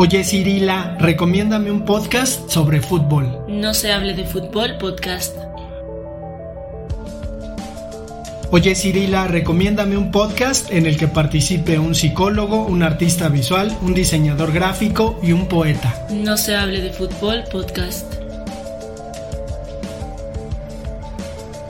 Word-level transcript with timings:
Oye 0.00 0.22
Cirila, 0.22 0.96
recomiéndame 1.00 1.72
un 1.72 1.84
podcast 1.84 2.48
sobre 2.48 2.80
fútbol. 2.80 3.44
No 3.48 3.74
se 3.74 3.90
hable 3.90 4.14
de 4.14 4.24
fútbol 4.24 4.78
podcast. 4.78 5.36
Oye 8.52 8.76
Cirila, 8.76 9.26
recomiéndame 9.26 9.96
un 9.96 10.12
podcast 10.12 10.70
en 10.70 10.86
el 10.86 10.96
que 10.96 11.08
participe 11.08 11.80
un 11.80 11.96
psicólogo, 11.96 12.64
un 12.64 12.84
artista 12.84 13.28
visual, 13.28 13.76
un 13.82 13.92
diseñador 13.92 14.52
gráfico 14.52 15.18
y 15.20 15.32
un 15.32 15.48
poeta. 15.48 16.06
No 16.10 16.36
se 16.36 16.54
hable 16.54 16.80
de 16.80 16.92
fútbol 16.92 17.42
podcast. 17.50 18.06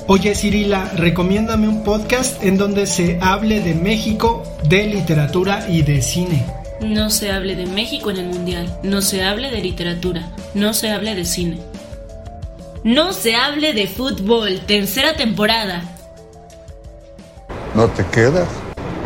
Oye 0.06 0.34
Cirila, 0.34 0.84
recomiéndame 0.96 1.66
un 1.66 1.82
podcast 1.82 2.44
en 2.44 2.58
donde 2.58 2.86
se 2.86 3.18
hable 3.22 3.62
de 3.62 3.74
México, 3.74 4.42
de 4.68 4.86
literatura 4.86 5.66
y 5.70 5.80
de 5.80 6.02
cine. 6.02 6.57
No 6.80 7.10
se 7.10 7.32
hable 7.32 7.56
de 7.56 7.66
México 7.66 8.10
en 8.10 8.18
el 8.18 8.26
Mundial, 8.26 8.78
no 8.84 9.02
se 9.02 9.24
hable 9.24 9.50
de 9.50 9.60
literatura, 9.60 10.28
no 10.54 10.72
se 10.72 10.92
hable 10.92 11.16
de 11.16 11.24
cine. 11.24 11.58
No 12.84 13.12
se 13.12 13.34
hable 13.34 13.72
de 13.72 13.88
fútbol, 13.88 14.60
tercera 14.60 15.14
temporada. 15.14 15.82
¿No 17.74 17.88
te 17.88 18.06
quedas? 18.06 18.48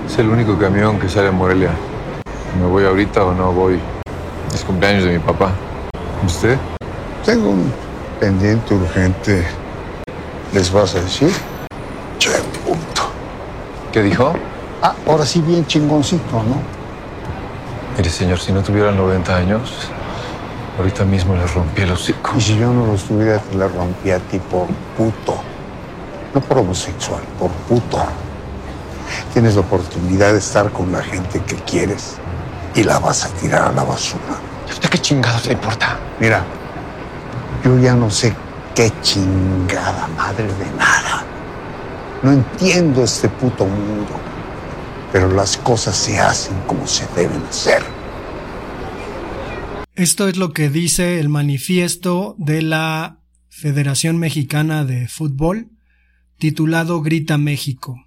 Es 0.06 0.18
el 0.18 0.28
único 0.28 0.58
camión 0.58 1.00
que 1.00 1.08
sale 1.08 1.28
a 1.28 1.32
Morelia. 1.32 1.70
¿Me 2.60 2.66
voy 2.66 2.84
ahorita 2.84 3.24
o 3.24 3.32
no 3.32 3.52
voy? 3.52 3.80
Es 4.54 4.62
cumpleaños 4.64 5.04
de 5.04 5.12
mi 5.12 5.18
papá. 5.18 5.52
¿Usted? 6.26 6.58
Tengo 7.24 7.48
un 7.48 7.72
pendiente 8.20 8.74
urgente. 8.74 9.46
¿Les 10.52 10.70
vas 10.70 10.94
a 10.94 11.00
decir? 11.00 11.30
Che, 12.18 12.32
punto. 12.66 13.02
¿Qué 13.90 14.02
dijo? 14.02 14.34
Ah, 14.82 14.94
ahora 15.06 15.24
sí 15.24 15.40
bien 15.40 15.66
chingoncito, 15.66 16.42
¿no? 16.42 16.81
Mire, 17.96 18.08
señor, 18.08 18.38
si 18.38 18.52
no 18.52 18.62
tuviera 18.62 18.90
90 18.90 19.36
años, 19.36 19.70
ahorita 20.78 21.04
mismo 21.04 21.34
le 21.34 21.46
rompí 21.46 21.82
el 21.82 21.92
hocico. 21.92 22.32
Y 22.36 22.40
si 22.40 22.56
yo 22.56 22.72
no 22.72 22.86
los 22.86 23.04
tuviera, 23.04 23.38
te 23.38 23.54
la 23.56 23.68
rompía 23.68 24.16
a 24.16 24.18
ti 24.18 24.38
por 24.38 24.66
puto. 24.96 25.36
No 26.34 26.40
por 26.40 26.58
homosexual, 26.58 27.20
por 27.38 27.50
puto. 27.50 28.02
Tienes 29.34 29.56
la 29.56 29.60
oportunidad 29.60 30.32
de 30.32 30.38
estar 30.38 30.70
con 30.72 30.90
la 30.90 31.02
gente 31.02 31.40
que 31.40 31.56
quieres 31.56 32.16
y 32.74 32.82
la 32.82 32.98
vas 32.98 33.26
a 33.26 33.28
tirar 33.28 33.68
a 33.68 33.72
la 33.72 33.84
basura. 33.84 34.40
¿Y 34.66 34.70
a 34.70 34.72
usted 34.72 34.88
qué 34.88 34.98
chingados 34.98 35.46
le 35.46 35.52
importa? 35.52 35.98
Mira, 36.18 36.42
yo 37.62 37.78
ya 37.78 37.94
no 37.94 38.10
sé 38.10 38.34
qué 38.74 38.90
chingada 39.02 40.08
madre 40.16 40.44
de 40.44 40.70
nada. 40.78 41.24
No 42.22 42.32
entiendo 42.32 43.04
este 43.04 43.28
puto 43.28 43.66
mundo 43.66 44.31
pero 45.12 45.30
las 45.30 45.58
cosas 45.58 45.96
se 45.96 46.18
hacen 46.18 46.56
como 46.66 46.86
se 46.86 47.06
deben 47.14 47.42
hacer. 47.42 47.82
Esto 49.94 50.26
es 50.26 50.38
lo 50.38 50.54
que 50.54 50.70
dice 50.70 51.20
el 51.20 51.28
manifiesto 51.28 52.34
de 52.38 52.62
la 52.62 53.20
Federación 53.50 54.16
Mexicana 54.16 54.84
de 54.86 55.06
Fútbol, 55.06 55.68
titulado 56.38 57.02
Grita 57.02 57.36
México. 57.36 58.06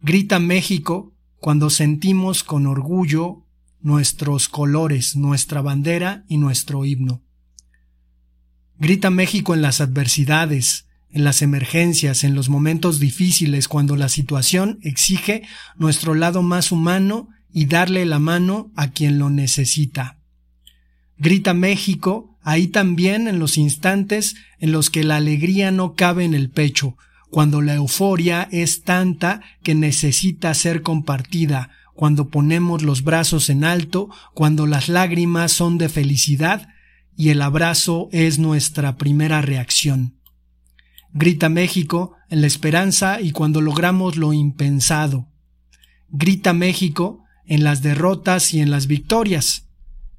Grita 0.00 0.40
México 0.40 1.14
cuando 1.38 1.70
sentimos 1.70 2.42
con 2.42 2.66
orgullo 2.66 3.46
nuestros 3.80 4.48
colores, 4.48 5.16
nuestra 5.16 5.60
bandera 5.60 6.24
y 6.28 6.38
nuestro 6.38 6.84
himno. 6.84 7.22
Grita 8.78 9.10
México 9.10 9.54
en 9.54 9.62
las 9.62 9.80
adversidades, 9.80 10.86
en 11.12 11.24
las 11.24 11.42
emergencias, 11.42 12.24
en 12.24 12.34
los 12.34 12.48
momentos 12.48 12.98
difíciles, 12.98 13.68
cuando 13.68 13.96
la 13.96 14.08
situación 14.08 14.78
exige 14.82 15.42
nuestro 15.76 16.14
lado 16.14 16.42
más 16.42 16.72
humano 16.72 17.28
y 17.52 17.66
darle 17.66 18.04
la 18.06 18.18
mano 18.18 18.72
a 18.76 18.90
quien 18.90 19.18
lo 19.18 19.30
necesita. 19.30 20.18
Grita 21.18 21.54
México, 21.54 22.38
ahí 22.42 22.66
también 22.66 23.28
en 23.28 23.38
los 23.38 23.58
instantes 23.58 24.34
en 24.58 24.72
los 24.72 24.90
que 24.90 25.04
la 25.04 25.16
alegría 25.16 25.70
no 25.70 25.94
cabe 25.94 26.24
en 26.24 26.34
el 26.34 26.50
pecho, 26.50 26.96
cuando 27.30 27.62
la 27.62 27.74
euforia 27.74 28.48
es 28.50 28.82
tanta 28.82 29.40
que 29.62 29.74
necesita 29.74 30.52
ser 30.54 30.82
compartida, 30.82 31.70
cuando 31.94 32.28
ponemos 32.28 32.82
los 32.82 33.04
brazos 33.04 33.50
en 33.50 33.64
alto, 33.64 34.08
cuando 34.34 34.66
las 34.66 34.88
lágrimas 34.88 35.52
son 35.52 35.78
de 35.78 35.88
felicidad 35.88 36.68
y 37.16 37.28
el 37.28 37.42
abrazo 37.42 38.08
es 38.12 38.38
nuestra 38.38 38.96
primera 38.96 39.42
reacción. 39.42 40.21
Grita 41.14 41.48
México 41.48 42.16
en 42.30 42.40
la 42.40 42.46
esperanza 42.46 43.20
y 43.20 43.32
cuando 43.32 43.60
logramos 43.60 44.16
lo 44.16 44.32
impensado. 44.32 45.28
Grita 46.08 46.52
México 46.52 47.24
en 47.46 47.64
las 47.64 47.82
derrotas 47.82 48.54
y 48.54 48.60
en 48.60 48.70
las 48.70 48.86
victorias. 48.86 49.68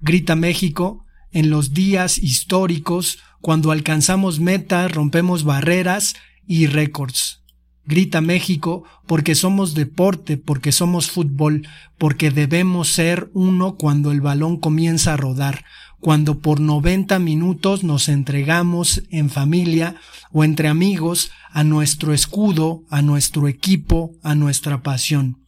Grita 0.02 0.36
México 0.36 1.06
en 1.31 1.50
los 1.50 1.74
días 1.74 2.20
históricos 2.20 3.20
cuando 3.42 3.72
alcanzamos 3.72 4.40
metas, 4.40 4.92
rompemos 4.92 5.44
barreras 5.44 6.16
y 6.48 6.68
récords. 6.68 7.42
Grita 7.86 8.22
México 8.22 8.84
porque 9.08 9.36
somos 9.36 9.74
deporte, 9.74 10.38
porque 10.38 10.72
somos 10.72 11.12
fútbol, 11.12 11.68
porque 11.98 12.31
debemos 12.31 12.90
ser 12.94 13.30
uno 13.34 13.75
cuando 13.75 14.12
el 14.12 14.22
balón 14.22 14.58
comienza 14.58 15.14
a 15.14 15.18
rodar, 15.18 15.66
cuando 16.03 16.40
por 16.40 16.59
90 16.59 17.18
minutos 17.19 17.86
nos 17.86 18.09
entregamos 18.09 19.03
en 19.09 19.30
familia 19.30 19.96
o 20.34 20.44
entre 20.44 20.68
amigos 20.68 21.31
a 21.50 21.64
nuestro 21.64 22.14
escudo, 22.14 22.84
a 22.90 23.02
nuestro 23.02 23.47
equipo, 23.47 24.12
a 24.22 24.36
nuestra 24.36 24.84
pasión. 24.84 25.46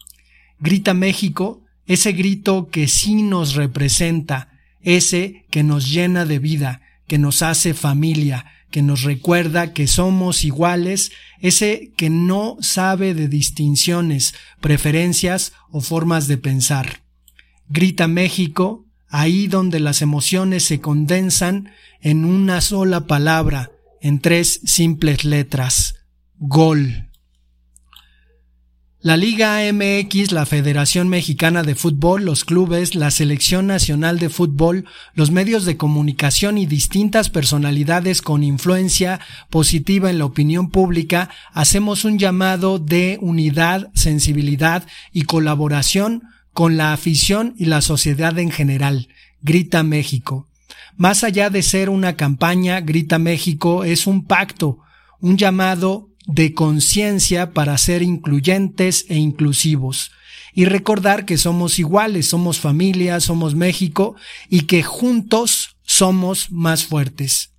Grita 0.57 0.93
México, 0.93 1.61
ese 1.87 2.13
grito 2.13 2.69
que 2.69 2.87
sí 2.87 3.21
nos 3.21 3.55
representa, 3.55 4.47
ese 4.81 5.45
que 5.51 5.61
nos 5.61 5.91
llena 5.91 6.23
de 6.23 6.39
vida, 6.39 6.79
que 7.05 7.17
nos 7.17 7.41
hace 7.41 7.73
familia, 7.73 8.45
que 8.71 8.81
nos 8.81 9.03
recuerda 9.03 9.73
que 9.73 9.87
somos 9.87 10.45
iguales, 10.45 11.11
ese 11.41 11.91
que 11.97 12.09
no 12.09 12.55
sabe 12.61 13.13
de 13.13 13.27
distinciones, 13.27 14.33
preferencias 14.61 15.51
o 15.69 15.81
formas 15.81 16.29
de 16.29 16.37
pensar. 16.37 17.03
Grita 17.67 18.07
México, 18.07 18.84
ahí 19.09 19.47
donde 19.47 19.79
las 19.79 20.01
emociones 20.01 20.63
se 20.63 20.81
condensan 20.81 21.71
en 22.01 22.25
una 22.25 22.61
sola 22.61 23.07
palabra, 23.07 23.71
en 24.01 24.19
tres 24.19 24.61
simples 24.65 25.25
letras, 25.25 25.95
gol. 26.37 27.09
La 29.05 29.17
Liga 29.17 29.59
MX, 29.71 30.31
la 30.31 30.47
Federación 30.47 31.09
Mexicana 31.09 31.61
de 31.61 31.75
Fútbol, 31.75 32.25
los 32.25 32.43
clubes, 32.43 32.95
la 32.95 33.11
Selección 33.11 33.67
Nacional 33.67 34.17
de 34.17 34.29
Fútbol, 34.29 34.85
los 35.13 35.29
medios 35.29 35.63
de 35.65 35.77
comunicación 35.77 36.57
y 36.57 36.65
distintas 36.65 37.29
personalidades 37.29 38.23
con 38.23 38.43
influencia 38.43 39.19
positiva 39.51 40.09
en 40.09 40.17
la 40.17 40.25
opinión 40.25 40.71
pública 40.71 41.29
hacemos 41.53 42.03
un 42.03 42.17
llamado 42.17 42.79
de 42.79 43.19
unidad, 43.21 43.91
sensibilidad 43.93 44.87
y 45.13 45.21
colaboración 45.25 46.23
con 46.55 46.77
la 46.77 46.93
afición 46.93 47.53
y 47.57 47.65
la 47.65 47.81
sociedad 47.81 48.39
en 48.39 48.49
general. 48.49 49.09
Grita 49.41 49.83
México. 49.83 50.47
Más 50.95 51.25
allá 51.25 51.49
de 51.49 51.61
ser 51.61 51.89
una 51.89 52.15
campaña, 52.15 52.79
Grita 52.79 53.19
México 53.19 53.83
es 53.83 54.07
un 54.07 54.23
pacto, 54.23 54.79
un 55.19 55.35
llamado 55.35 56.07
de 56.25 56.53
conciencia 56.53 57.51
para 57.51 57.77
ser 57.77 58.01
incluyentes 58.01 59.05
e 59.09 59.17
inclusivos 59.17 60.11
y 60.53 60.63
recordar 60.63 61.25
que 61.25 61.37
somos 61.37 61.77
iguales, 61.77 62.29
somos 62.29 62.57
familia, 62.57 63.19
somos 63.19 63.53
México 63.53 64.15
y 64.49 64.61
que 64.61 64.81
juntos 64.81 65.75
somos 65.83 66.51
más 66.51 66.85
fuertes. 66.85 67.51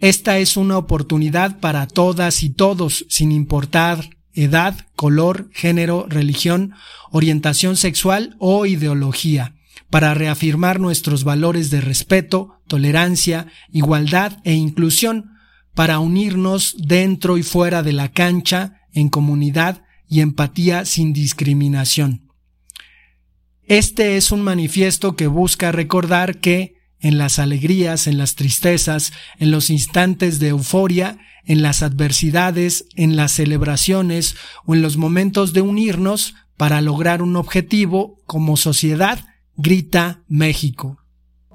Esta 0.00 0.38
es 0.38 0.56
una 0.56 0.76
oportunidad 0.76 1.60
para 1.60 1.86
todas 1.86 2.42
y 2.42 2.50
todos, 2.50 3.06
sin 3.08 3.30
importar 3.30 4.10
edad, 4.34 4.74
color, 4.96 5.50
género, 5.52 6.06
religión, 6.08 6.74
orientación 7.10 7.76
sexual 7.76 8.36
o 8.38 8.66
ideología, 8.66 9.54
para 9.90 10.14
reafirmar 10.14 10.80
nuestros 10.80 11.24
valores 11.24 11.70
de 11.70 11.80
respeto, 11.80 12.60
tolerancia, 12.66 13.46
igualdad 13.70 14.38
e 14.44 14.54
inclusión, 14.54 15.32
para 15.74 15.98
unirnos 15.98 16.76
dentro 16.78 17.38
y 17.38 17.42
fuera 17.42 17.82
de 17.82 17.92
la 17.92 18.08
cancha, 18.10 18.80
en 18.92 19.08
comunidad 19.08 19.84
y 20.08 20.20
empatía 20.20 20.84
sin 20.84 21.12
discriminación. 21.12 22.30
Este 23.64 24.16
es 24.16 24.32
un 24.32 24.42
manifiesto 24.42 25.16
que 25.16 25.26
busca 25.26 25.72
recordar 25.72 26.38
que, 26.40 26.74
en 27.02 27.18
las 27.18 27.38
alegrías, 27.38 28.06
en 28.06 28.16
las 28.16 28.36
tristezas, 28.36 29.12
en 29.38 29.50
los 29.50 29.68
instantes 29.68 30.38
de 30.38 30.48
euforia, 30.48 31.18
en 31.44 31.60
las 31.60 31.82
adversidades, 31.82 32.86
en 32.96 33.16
las 33.16 33.32
celebraciones 33.32 34.36
o 34.64 34.74
en 34.74 34.82
los 34.82 34.96
momentos 34.96 35.52
de 35.52 35.60
unirnos 35.60 36.34
para 36.56 36.80
lograr 36.80 37.22
un 37.22 37.36
objetivo 37.36 38.20
como 38.24 38.56
sociedad, 38.56 39.18
grita 39.56 40.22
México. 40.28 40.98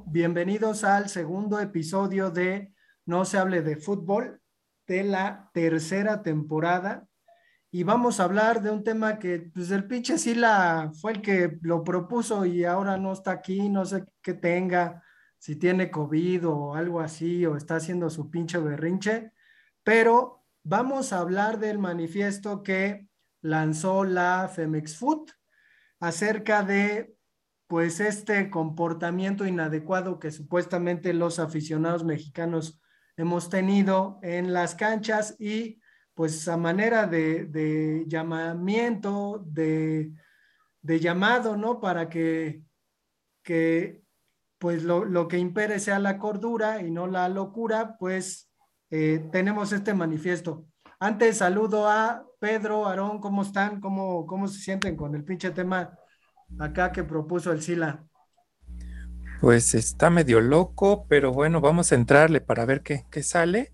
Bienvenidos 0.06 0.84
al 0.84 1.10
segundo 1.10 1.60
episodio 1.60 2.30
de 2.30 2.74
No 3.06 3.24
se 3.26 3.38
hable 3.38 3.62
de 3.62 3.78
fútbol 3.78 4.42
de 4.86 5.04
la 5.04 5.50
tercera 5.54 6.24
temporada 6.24 7.08
y 7.72 7.84
vamos 7.84 8.20
a 8.20 8.24
hablar 8.24 8.62
de 8.62 8.72
un 8.72 8.84
tema 8.84 9.20
que 9.20 9.52
pues 9.54 9.72
el 9.72 9.86
pinche 9.86 10.18
Sila 10.18 10.92
fue 11.00 11.14
el 11.14 11.22
que 11.22 11.58
lo 11.62 11.84
propuso 11.84 12.46
y 12.46 12.66
ahora 12.66 12.98
no 12.98 13.14
está 13.14 13.32
aquí, 13.32 13.70
no 13.70 13.86
sé 13.86 14.06
qué 14.22 14.34
tenga, 14.34 15.04
si 15.38 15.56
tiene 15.56 15.92
COVID 15.92 16.48
o 16.48 16.76
algo 16.76 17.00
así 17.00 17.46
o 17.46 17.56
está 17.56 17.76
haciendo 17.76 18.10
su 18.10 18.30
pinche 18.30 18.58
berrinche, 18.58 19.32
pero 19.84 20.46
vamos 20.64 21.14
a 21.14 21.20
hablar 21.20 21.60
del 21.60 21.80
manifiesto 21.80 22.64
que 22.64 23.08
lanzó 23.42 24.04
la 24.04 24.50
Femex 24.54 24.98
Food 24.98 25.32
acerca 26.00 26.64
de 26.64 27.16
pues 27.68 28.00
este 28.00 28.50
comportamiento 28.50 29.46
inadecuado 29.46 30.20
que 30.20 30.32
supuestamente 30.32 31.14
los 31.14 31.40
aficionados 31.40 32.04
mexicanos 32.04 32.82
hemos 33.18 33.50
tenido 33.50 34.20
en 34.22 34.54
las 34.54 34.76
canchas 34.76 35.36
y 35.40 35.82
pues 36.14 36.48
a 36.48 36.58
manera 36.58 37.06
de, 37.06 38.04
llamamiento, 38.08 39.44
de, 39.46 40.12
llamado, 40.82 41.58
¿no? 41.58 41.80
Para 41.80 42.10
que, 42.10 42.64
que 43.44 44.02
pues 44.60 44.84
lo, 44.84 45.28
que 45.28 45.38
impere 45.38 45.80
sea 45.80 46.00
la 46.00 46.18
cordura 46.18 46.82
y 46.82 46.92
no 46.92 47.08
la 47.08 47.30
locura, 47.30 47.98
pues 47.98 48.50
eh, 48.90 49.28
tenemos 49.32 49.72
este 49.72 49.94
manifiesto. 49.94 50.66
Antes 51.00 51.38
saludo 51.38 51.88
a 51.88 52.26
Pedro, 52.40 52.88
Aarón, 52.88 53.20
¿cómo 53.20 53.44
están? 53.44 53.80
¿Cómo, 53.80 54.26
¿Cómo 54.26 54.48
se 54.48 54.60
sienten 54.60 54.96
con 54.96 55.16
el 55.16 55.24
pinche 55.24 55.52
tema 55.52 55.98
acá 56.60 56.92
que 56.92 57.04
propuso 57.04 57.52
el 57.52 57.62
Sila? 57.62 58.04
Pues 59.40 59.76
está 59.76 60.10
medio 60.10 60.42
loco, 60.42 61.06
pero 61.08 61.32
bueno, 61.32 61.62
vamos 61.62 61.92
a 61.92 61.96
entrarle 61.96 62.42
para 62.42 62.66
ver 62.66 62.82
qué, 62.82 63.06
qué 63.12 63.22
sale. 63.22 63.72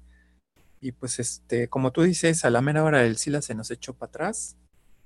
Y 0.81 0.91
pues 0.91 1.19
este, 1.19 1.69
como 1.69 1.91
tú 1.91 2.01
dices, 2.01 2.43
a 2.43 2.49
la 2.49 2.61
mera 2.61 2.83
hora 2.83 3.05
el 3.05 3.15
Sila 3.15 3.41
se 3.41 3.55
nos 3.55 3.71
echó 3.71 3.93
para 3.93 4.09
atrás 4.09 4.57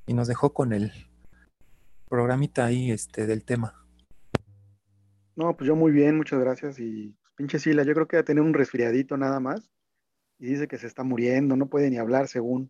y 0.08 0.16
nos 0.16 0.28
dejó 0.28 0.54
con 0.54 0.74
el 0.74 0.92
programita 2.10 2.66
ahí 2.66 2.90
este 2.90 3.28
del 3.28 3.44
tema. 3.44 3.87
No, 5.38 5.56
pues 5.56 5.68
yo 5.68 5.76
muy 5.78 5.94
bien, 5.94 6.18
muchas 6.18 6.40
gracias. 6.40 6.80
Y 6.80 7.16
pues, 7.22 7.34
pinche 7.36 7.60
Sila, 7.60 7.84
yo 7.84 7.94
creo 7.94 8.08
que 8.08 8.18
va 8.18 8.22
a 8.22 8.26
tener 8.26 8.44
un 8.44 8.54
resfriadito 8.54 9.16
nada 9.16 9.40
más. 9.40 9.72
Y 10.40 10.48
dice 10.48 10.68
que 10.68 10.78
se 10.78 10.88
está 10.88 11.04
muriendo, 11.04 11.56
no 11.56 11.70
puede 11.70 11.90
ni 11.90 11.98
hablar 11.98 12.28
según. 12.28 12.70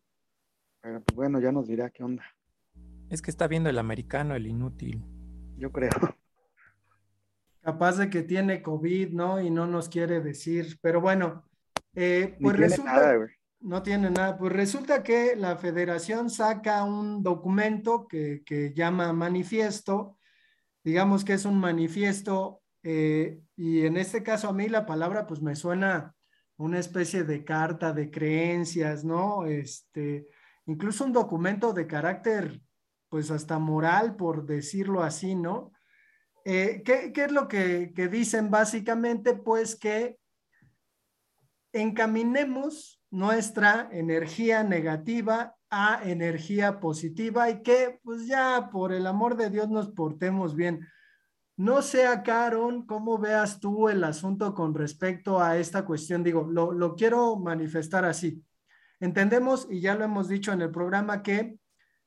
Pero 0.82 1.02
pues 1.02 1.16
bueno, 1.16 1.40
ya 1.40 1.52
nos 1.52 1.68
dirá 1.68 1.90
qué 1.90 2.04
onda. 2.04 2.24
Es 3.10 3.22
que 3.22 3.32
está 3.32 3.48
viendo 3.48 3.70
el 3.70 3.80
americano, 3.80 4.36
el 4.36 4.48
inútil. 4.48 5.04
Yo 5.58 5.72
creo. 5.72 5.90
Capaz 7.62 7.98
de 7.98 8.10
que 8.10 8.24
tiene 8.24 8.62
COVID, 8.62 9.14
¿no? 9.14 9.42
Y 9.42 9.50
no 9.50 9.66
nos 9.66 9.90
quiere 9.90 10.22
decir. 10.22 10.78
Pero 10.82 11.02
bueno, 11.02 11.46
eh, 11.96 12.38
pues 12.40 12.56
resulta, 12.58 13.18
no 13.62 13.82
tiene 13.82 14.10
nada. 14.10 14.38
Pues 14.38 14.52
resulta 14.54 15.04
que 15.04 15.36
la 15.36 15.58
federación 15.58 16.30
saca 16.30 16.84
un 16.84 17.24
documento 17.24 18.08
que, 18.08 18.74
llama 18.76 19.14
manifiesto, 19.14 20.17
digamos 20.84 21.26
que 21.26 21.34
es 21.34 21.46
un 21.46 21.60
manifiesto, 21.60 22.62
eh, 22.84 23.42
y 23.56 23.86
en 23.86 23.98
este 23.98 24.24
caso 24.24 24.48
a 24.48 24.54
mí 24.54 24.70
la 24.70 24.86
palabra 24.86 25.28
pues 25.28 25.42
me 25.42 25.56
suena 25.56 26.16
una 26.58 26.80
especie 26.80 27.24
de 27.24 27.44
carta 27.44 27.94
de 27.94 28.10
creencias, 28.10 29.04
¿no? 29.04 29.46
Este, 29.46 30.28
incluso 30.66 31.06
un 31.06 31.14
documento 31.14 31.74
de 31.74 31.86
carácter 31.88 32.62
pues 33.10 33.32
hasta 33.32 33.60
moral, 33.60 34.16
por 34.16 34.46
decirlo 34.46 35.04
así, 35.04 35.36
¿no? 35.36 35.72
Eh, 36.46 36.82
¿qué, 36.84 37.12
es 37.14 37.32
lo 37.32 37.48
que, 37.48 37.92
que 37.94 38.08
dicen 38.08 38.50
básicamente? 38.50 39.34
Pues 39.34 39.76
que 39.76 40.18
encaminemos 41.74 42.97
nuestra 43.10 43.90
energía 43.92 44.64
negativa 44.64 45.56
a 45.70 46.02
energía 46.04 46.80
positiva 46.80 47.50
y 47.50 47.62
que 47.62 48.00
pues 48.04 48.26
ya 48.28 48.70
por 48.72 48.94
el 48.94 49.06
amor 49.06 49.36
de 49.36 49.50
Dios 49.50 49.70
nos 49.70 49.90
portemos 49.90 50.56
bien. 50.56 50.88
No 51.58 51.82
sé, 51.82 52.06
Caron, 52.24 52.86
cómo 52.86 53.18
veas 53.18 53.60
tú 53.60 53.90
el 53.90 54.04
asunto 54.04 54.54
con 54.54 54.76
respecto 54.76 55.42
a 55.42 55.58
esta 55.58 55.86
cuestión. 55.86 56.24
Digo, 56.24 56.48
lo, 56.50 56.72
lo 56.72 56.96
quiero 56.96 57.36
manifestar 57.38 58.06
así. 58.06 58.44
Entendemos, 59.00 59.68
y 59.70 59.82
ya 59.82 59.96
lo 59.96 60.06
hemos 60.06 60.28
dicho 60.28 60.52
en 60.52 60.62
el 60.62 60.72
programa, 60.72 61.24
que 61.24 61.60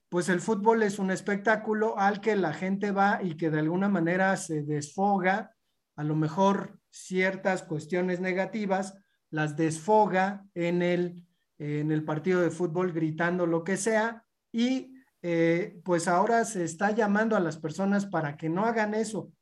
pues 0.08 0.29
el 0.29 0.41
fútbol 0.41 0.82
es 0.82 0.99
un 0.99 1.11
espectáculo 1.11 1.96
al 1.99 2.20
que 2.20 2.35
la 2.35 2.53
gente 2.53 2.91
va 2.91 3.20
y 3.23 3.37
que 3.37 3.50
de 3.50 3.61
alguna 3.61 3.88
manera 3.88 4.37
se 4.37 4.62
desfoga, 4.62 5.55
a 5.96 6.05
lo 6.05 6.17
mejor 6.17 6.81
ciertas 6.91 7.62
cuestiones 7.62 8.20
negativas, 8.20 8.99
las 9.31 9.56
desfoga 9.56 10.47
en 10.55 10.82
el, 10.82 11.27
en 11.59 11.93
el 11.93 12.05
partido 12.05 12.41
de 12.41 12.50
fútbol 12.50 12.93
gritando 12.93 13.47
lo 13.47 13.65
que 13.65 13.77
sea 13.77 14.25
y 14.53 14.94
eh, 15.23 15.81
pues 15.85 16.09
ahora 16.09 16.44
se 16.44 16.65
está 16.65 16.91
llamando 16.93 17.37
a 17.37 17.41
las 17.41 17.59
personas 17.59 18.06
para 18.06 18.37
que 18.37 18.49
no 18.49 18.65
hagan 18.65 18.94
eso. 18.94 19.32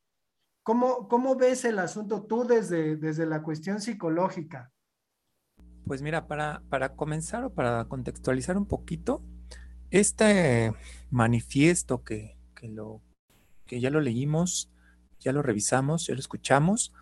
¿Cómo, 0.63 1.07
cómo 1.07 1.35
ves 1.35 1.65
el 1.65 1.79
asunto 1.79 2.23
tú 2.23 2.43
desde, 2.43 2.97
desde 2.97 3.25
la 3.25 3.41
cuestión 3.41 3.81
psicológica? 3.81 4.71
Pues 5.85 6.01
mira, 6.01 6.27
para, 6.27 6.61
para 6.69 6.95
comenzar 6.95 7.43
o 7.45 7.53
para 7.53 7.85
contextualizar 7.85 8.57
un 8.57 8.67
poquito, 8.67 9.23
este 9.89 10.73
manifiesto 11.09 12.03
que, 12.03 12.37
que, 12.53 12.67
lo, 12.67 13.01
que 13.65 13.79
ya 13.79 13.89
lo 13.89 14.01
leímos, 14.01 14.69
ya 15.19 15.31
lo 15.31 15.41
revisamos, 15.41 16.05
ya 16.05 16.13
lo 16.13 16.19
escuchamos, 16.19 16.93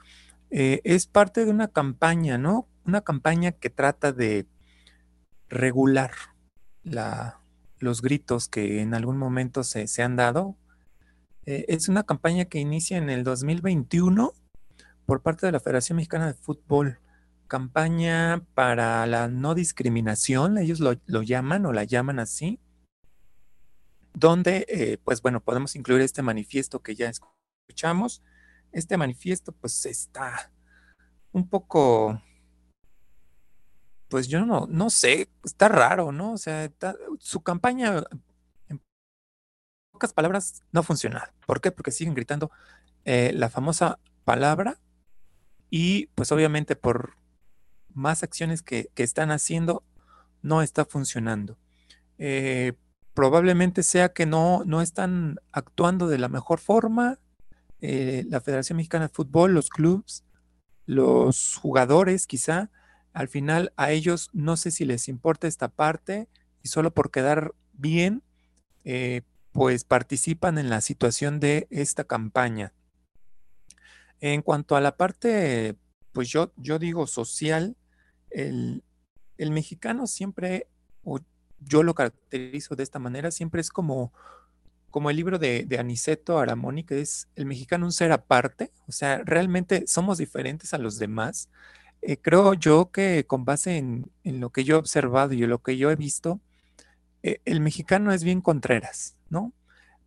eh, 0.50 0.82
es 0.84 1.08
parte 1.08 1.46
de 1.46 1.52
una 1.52 1.68
campaña, 1.68 2.38
¿no? 2.38 2.68
Una 2.86 3.02
campaña 3.02 3.52
que 3.52 3.70
trata 3.70 4.12
de 4.12 4.48
regular 5.50 6.12
los 7.80 8.02
gritos 8.02 8.48
que 8.48 8.82
en 8.82 8.94
algún 8.94 9.18
momento 9.18 9.64
se, 9.64 9.88
han 10.02 10.16
dado. 10.16 10.58
Eh, 11.46 11.66
es 11.68 11.90
una 11.90 12.04
campaña 12.04 12.46
que 12.46 12.60
inicia 12.60 12.98
en 12.98 13.10
el 13.10 13.24
2021 13.24 14.34
por 15.06 15.22
parte 15.22 15.46
de 15.46 15.52
la 15.52 15.60
Federación 15.60 15.98
Mexicana 15.98 16.28
de 16.28 16.34
Fútbol. 16.34 17.00
Campaña 17.48 18.44
para 18.56 19.06
la 19.06 19.30
no 19.30 19.56
discriminación, 19.56 20.58
ellos 20.58 20.82
lo, 20.82 21.22
llaman 21.24 21.66
o 21.66 21.72
la 21.72 21.86
llaman 21.86 22.20
así, 22.20 22.60
donde, 24.14 24.66
eh, 24.68 24.98
pues 25.04 25.22
bueno, 25.22 25.40
podemos 25.40 25.76
incluir 25.78 26.02
este 26.02 26.22
manifiesto 26.22 26.82
que 26.82 26.96
ya 26.96 27.10
escuchamos, 27.10 28.22
este 28.78 28.96
manifiesto 28.96 29.52
pues 29.54 29.86
está 29.88 30.52
un 31.32 31.50
poco, 31.50 32.22
pues 34.08 34.28
yo 34.28 34.46
no, 34.46 34.68
no 34.70 34.90
sé, 34.90 35.30
está 35.44 35.68
raro, 35.68 36.12
¿no? 36.12 36.34
O 36.34 36.38
sea, 36.38 36.72
su 37.20 37.42
campaña, 37.42 38.04
en 38.70 38.82
pocas 39.92 40.14
palabras, 40.14 40.64
no 40.72 40.84
funciona. 40.84 41.34
¿Por 41.46 41.60
qué? 41.60 41.72
Porque 41.72 41.92
siguen 41.92 42.14
gritando 42.14 42.52
eh, 43.04 43.32
la 43.34 43.50
famosa 43.50 44.00
palabra 44.26 44.80
y 45.70 46.08
pues 46.08 46.32
obviamente 46.32 46.76
por 46.76 47.16
más 47.94 48.22
acciones 48.22 48.62
que, 48.62 48.92
están 48.96 49.32
haciendo, 49.32 49.84
no 50.44 50.62
está 50.62 50.86
funcionando. 50.86 51.58
Eh, 52.20 52.74
probablemente 53.16 53.82
sea 53.82 54.14
que 54.14 54.28
no, 54.28 54.64
no 54.66 54.82
están 54.82 55.40
actuando 55.52 56.08
de 56.08 56.20
la 56.20 56.30
mejor 56.30 56.60
forma, 56.60 57.20
eh, 57.82 58.26
la 58.28 58.42
Federación 58.42 58.78
Mexicana 58.78 59.08
de 59.08 59.14
Fútbol, 59.14 59.54
los 59.54 59.70
clubes, 59.70 60.24
los 60.86 61.56
jugadores 61.56 62.28
quizá, 62.28 62.72
al 63.14 63.28
final 63.28 63.74
a 63.78 63.92
ellos 63.92 64.30
no 64.34 64.58
sé 64.58 64.72
si 64.72 64.86
les 64.86 65.08
importa 65.08 65.48
esta 65.48 65.70
parte 65.70 66.30
y 66.64 66.70
solo 66.70 66.94
por 66.94 67.12
quedar 67.12 67.54
bien, 67.74 68.24
eh, 68.84 69.22
pues 69.52 69.84
participan 69.84 70.58
en 70.58 70.70
la 70.70 70.82
situación 70.82 71.40
de 71.40 71.68
esta 71.70 72.04
campaña. 72.04 72.74
En 74.20 74.42
cuanto 74.42 74.76
a 74.76 74.82
la 74.82 74.98
parte, 74.98 75.76
pues 76.12 76.30
yo, 76.30 76.54
yo 76.58 76.80
digo 76.80 77.06
social, 77.08 77.76
el, 78.30 78.84
el 79.38 79.52
mexicano 79.52 80.08
siempre, 80.08 80.68
o 81.04 81.20
yo 81.60 81.84
lo 81.84 81.96
caracterizo 81.96 82.76
de 82.76 82.84
esta 82.84 83.00
manera, 83.00 83.32
siempre 83.32 83.62
es 83.62 83.70
como 83.70 84.14
como 84.92 85.10
el 85.10 85.18
libro 85.18 85.40
de, 85.40 85.68
Aniceto 85.80 86.40
Aramoni, 86.40 86.84
que 86.84 87.02
es 87.02 87.28
El 87.36 87.46
mexicano 87.46 87.86
un 87.86 87.92
ser 87.92 88.12
aparte, 88.12 88.72
o 88.88 88.92
sea, 88.92 89.22
realmente 89.24 89.86
somos 89.88 90.18
diferentes 90.18 90.74
a 90.74 90.78
los 90.78 90.98
demás. 90.98 91.50
Eh, 92.02 92.18
creo 92.18 92.54
yo 92.54 92.92
que 92.92 93.26
con 93.26 93.46
base 93.46 93.78
en, 93.78 94.12
lo 94.24 94.52
que 94.52 94.64
yo 94.64 94.76
he 94.76 94.80
observado 94.80 95.34
y 95.34 95.44
en 95.44 95.50
lo 95.50 95.62
que 95.62 95.78
yo 95.78 95.92
he 95.92 95.96
visto, 95.96 96.40
eh, 97.24 97.42
el 97.46 97.60
mexicano 97.62 98.12
es 98.12 98.24
bien 98.24 98.42
contreras, 98.42 99.16
¿no? 99.30 99.54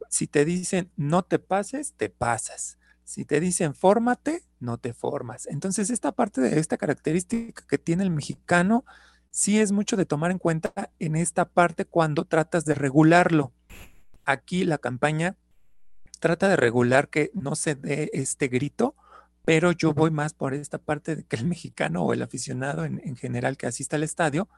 Si 0.08 0.26
te 0.26 0.44
dicen 0.44 0.90
no 0.96 1.22
te 1.22 1.38
pases, 1.38 1.94
te 1.96 2.08
pasas. 2.08 2.78
Si 3.04 3.25
te 3.25 3.40
dicen 3.40 3.75
fórmate, 3.75 4.44
no 4.60 4.78
te 4.78 4.94
formas. 4.94 5.46
Entonces, 5.46 5.90
esta 5.90 6.12
parte 6.12 6.40
de 6.40 6.58
esta 6.60 6.76
característica 6.76 7.64
que 7.66 7.78
tiene 7.78 8.04
el 8.04 8.10
mexicano, 8.10 8.84
sí 9.30 9.60
es 9.60 9.72
mucho 9.72 9.96
de 9.96 10.06
tomar 10.06 10.30
en 10.30 10.38
cuenta 10.38 10.72
en 10.99 11.16
esta 11.16 11.46
parte 11.49 11.84
cuando 11.84 12.25
tratas 12.25 12.64
de 12.64 12.75
regularlo 12.75 13.52
aquí 14.30 14.64
la 14.64 14.78
campaña 14.78 15.37
trata 16.20 16.49
de 16.49 16.56
regular 16.56 17.08
que 17.08 17.30
no 17.34 17.56
se 17.56 17.75
dé 17.75 18.10
este 18.12 18.49
grito, 18.49 18.94
pero 19.44 19.72
yo 19.72 19.94
voy 19.94 20.10
más 20.10 20.34
por 20.34 20.54
esta 20.54 20.78
parte 20.78 21.16
de 21.16 21.25
que 21.25 21.37
el 21.37 21.46
mexicano 21.46 22.04
o 22.04 22.12
el 22.12 22.22
aficionado 22.22 22.84
en, 22.84 23.16
general 23.16 23.56
que 23.56 23.66
asista 23.66 23.96
al 23.96 24.02
estadio 24.02 24.49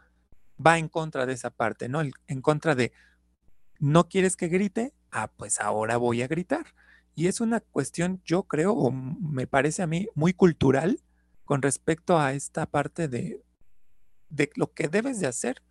va 0.65 0.79
en 0.79 0.89
contra 0.89 1.25
de 1.25 1.33
esa 1.33 1.51
parte, 1.51 1.89
¿no? 1.89 2.03
En 2.27 2.43
contra 2.43 2.75
de, 2.75 2.93
¿no 3.79 4.09
quieres 4.09 4.37
que 4.37 4.49
grite? 4.49 4.93
Ah, 5.11 5.31
pues 5.37 5.61
ahora 5.61 5.97
voy 5.97 6.23
a 6.23 6.29
gritar. 6.29 6.67
Y 7.15 7.29
es 7.29 7.41
una 7.41 7.61
cuestión, 7.61 8.21
yo 8.25 8.45
creo, 8.45 8.73
o 8.73 8.91
me 8.91 9.47
parece 9.47 9.83
a 9.83 9.87
mí 9.87 10.09
muy 10.15 10.33
cultural 10.33 11.01
con 11.45 11.63
respecto 11.63 12.19
a 12.19 12.33
esta 12.33 12.67
parte 12.67 13.09
de, 13.09 13.43
de 14.31 14.51
lo 14.57 14.73
que 14.73 14.89
debes 14.89 15.21
de 15.21 15.27
hacer, 15.27 15.63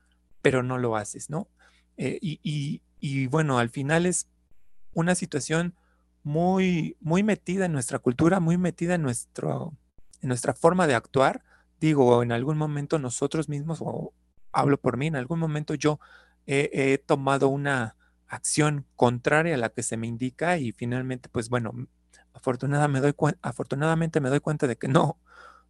pero 0.41 0.63
no 0.63 0.77
lo 0.77 0.95
haces, 0.95 1.29
¿no? 1.29 1.49
Eh, 1.97 2.17
y, 2.21 2.39
y, 2.43 2.81
bueno, 3.27 3.59
al 3.59 3.69
final 3.69 4.05
es 4.05 4.27
una 4.93 5.15
situación 5.15 5.75
muy, 6.23 6.97
muy 6.99 7.23
metida 7.23 7.65
en 7.65 7.73
nuestra 7.73 7.99
cultura, 7.99 8.39
muy 8.39 8.57
metida 8.57 8.95
en, 8.95 9.01
nuestro, 9.01 9.73
en 10.21 10.27
nuestra 10.27 10.53
forma 10.53 10.87
de 10.87 10.95
actuar. 10.95 11.43
Digo, 11.79 12.21
en 12.23 12.31
algún 12.31 12.57
momento 12.57 12.99
nosotros 12.99 13.49
mismos, 13.49 13.79
o 13.81 14.13
hablo 14.51 14.79
por 14.79 14.97
mí, 14.97 15.07
en 15.07 15.15
algún 15.15 15.39
momento 15.39 15.73
yo 15.73 15.99
he 16.45 16.97
tomado 17.05 17.47
una 17.47 17.95
acción 18.27 18.85
contraria 18.95 19.55
a 19.55 19.57
la 19.57 19.69
que 19.69 19.83
se 19.83 19.97
me 19.97 20.07
indica 20.07 20.57
y 20.57 20.71
finalmente, 20.71 21.29
pues 21.29 21.49
bueno, 21.49 21.73
afortunadamente 22.33 23.07
me 23.07 23.13
doy, 23.13 23.33
afortunadamente 23.41 24.21
me 24.21 24.29
doy 24.29 24.39
cuenta 24.39 24.67
de 24.67 24.77
que 24.77 24.87
no, 24.87 25.19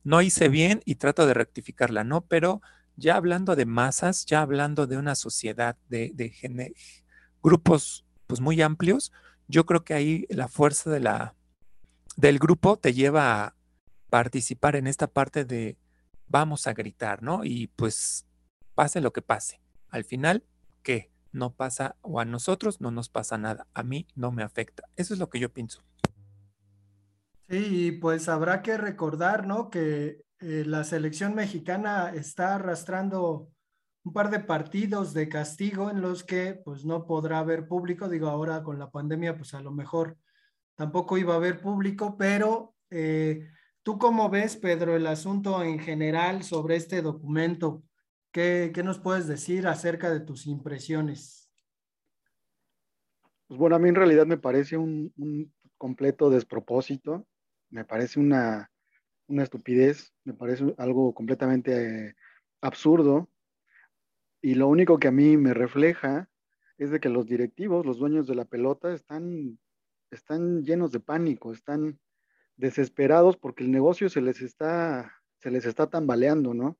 no 0.04 0.22
hice 0.22 0.48
bien 0.48 0.82
y 0.86 0.96
trato 0.96 1.26
de 1.26 1.34
rectificarla, 1.34 2.04
¿no? 2.04 2.22
Pero 2.22 2.62
ya 2.96 3.16
hablando 3.16 3.56
de 3.56 3.66
masas, 3.66 4.26
ya 4.26 4.42
hablando 4.42 4.86
de 4.86 4.98
una 4.98 5.16
sociedad 5.16 5.76
de, 5.90 6.12
de 6.14 6.30
grupos 7.42 8.06
pues 8.28 8.40
muy 8.40 8.62
amplios, 8.62 9.12
yo 9.48 9.66
creo 9.66 9.84
que 9.84 9.94
ahí 9.94 10.26
la 10.30 10.48
fuerza 10.48 10.90
de 10.90 11.02
la, 11.02 11.36
del 12.16 12.40
grupo 12.40 12.78
te 12.78 12.94
lleva 12.94 13.44
a 13.44 13.56
participar 14.10 14.76
en 14.76 14.88
esta 14.88 15.08
parte 15.08 15.46
de 15.46 15.78
vamos 16.28 16.68
a 16.68 16.74
gritar, 16.74 17.22
¿no? 17.22 17.44
Y 17.44 17.68
pues 17.68 18.26
pase 18.74 19.02
lo 19.02 19.12
que 19.12 19.22
pase. 19.22 19.62
Al 19.90 20.06
final, 20.06 20.46
¿qué? 20.82 21.12
No 21.34 21.54
pasa, 21.54 21.96
o 22.02 22.20
a 22.20 22.26
nosotros 22.26 22.82
no 22.82 22.92
nos 22.92 23.10
pasa 23.10 23.38
nada. 23.38 23.68
A 23.74 23.84
mí 23.84 24.08
no 24.16 24.32
me 24.32 24.44
afecta. 24.44 24.84
Eso 24.96 25.14
es 25.14 25.20
lo 25.20 25.30
que 25.30 25.40
yo 25.40 25.52
pienso. 25.52 25.84
Sí, 27.50 27.92
pues 27.92 28.30
habrá 28.30 28.62
que 28.62 28.78
recordar, 28.78 29.46
¿no? 29.46 29.70
Que 29.70 30.22
eh, 30.40 30.64
la 30.66 30.84
selección 30.86 31.36
mexicana 31.36 32.12
está 32.14 32.56
arrastrando 32.56 33.50
un 34.04 34.14
par 34.14 34.32
de 34.32 34.40
partidos 34.40 35.14
de 35.14 35.30
castigo 35.30 35.90
en 35.90 36.02
los 36.02 36.24
que 36.24 36.54
pues 36.54 36.86
no 36.86 37.06
podrá 37.06 37.40
haber 37.40 37.68
público. 37.68 38.10
Digo, 38.10 38.28
ahora 38.28 38.64
con 38.64 38.80
la 38.80 38.90
pandemia, 38.90 39.38
pues 39.38 39.54
a 39.54 39.62
lo 39.62 39.72
mejor 39.72 40.18
tampoco 40.76 41.18
iba 41.18 41.34
a 41.34 41.38
haber 41.38 41.62
público, 41.62 42.18
pero 42.18 42.76
eh, 42.90 43.48
¿tú 43.84 44.00
cómo 44.00 44.30
ves, 44.30 44.56
Pedro, 44.58 44.96
el 44.96 45.06
asunto 45.06 45.64
en 45.64 45.80
general 45.80 46.44
sobre 46.44 46.76
este 46.76 47.02
documento? 47.02 47.84
¿Qué, 48.32 48.72
nos 48.84 49.00
puedes 49.00 49.28
decir 49.28 49.68
acerca 49.68 50.10
de 50.10 50.22
tus 50.22 50.48
impresiones? 50.48 51.52
Pues 53.48 53.60
bueno, 53.60 53.76
a 53.76 53.80
mí 53.80 53.90
en 53.90 53.96
realidad 53.96 54.26
me 54.26 54.38
parece 54.38 54.78
un, 54.78 55.14
completo 55.78 56.30
despropósito, 56.30 57.28
me 57.70 57.86
parece 57.86 58.20
una, 58.20 58.72
estupidez, 59.28 60.14
me 60.24 60.34
parece 60.34 60.74
algo 60.78 61.14
completamente 61.14 62.16
absurdo 62.62 63.31
y 64.42 64.56
lo 64.56 64.68
único 64.68 65.00
que 65.00 65.08
a 65.08 65.12
mí 65.12 65.38
me 65.38 65.54
refleja 65.54 66.30
es 66.78 66.92
de 66.92 67.00
que 67.00 67.10
los 67.10 67.28
directivos, 67.28 67.86
los 67.86 67.98
dueños 67.98 68.28
de 68.28 68.36
la 68.36 68.46
pelota 68.46 68.94
están, 68.94 69.60
están 70.10 70.64
llenos 70.64 70.92
de 70.92 71.00
pánico, 71.00 71.54
están 71.54 72.00
desesperados 72.56 73.38
porque 73.38 73.64
el 73.64 73.72
negocio 73.72 74.10
se 74.10 74.22
les 74.22 74.42
está, 74.42 75.14
se 75.38 75.52
les 75.52 75.66
está 75.66 75.90
tambaleando, 75.90 76.54
¿no? 76.54 76.78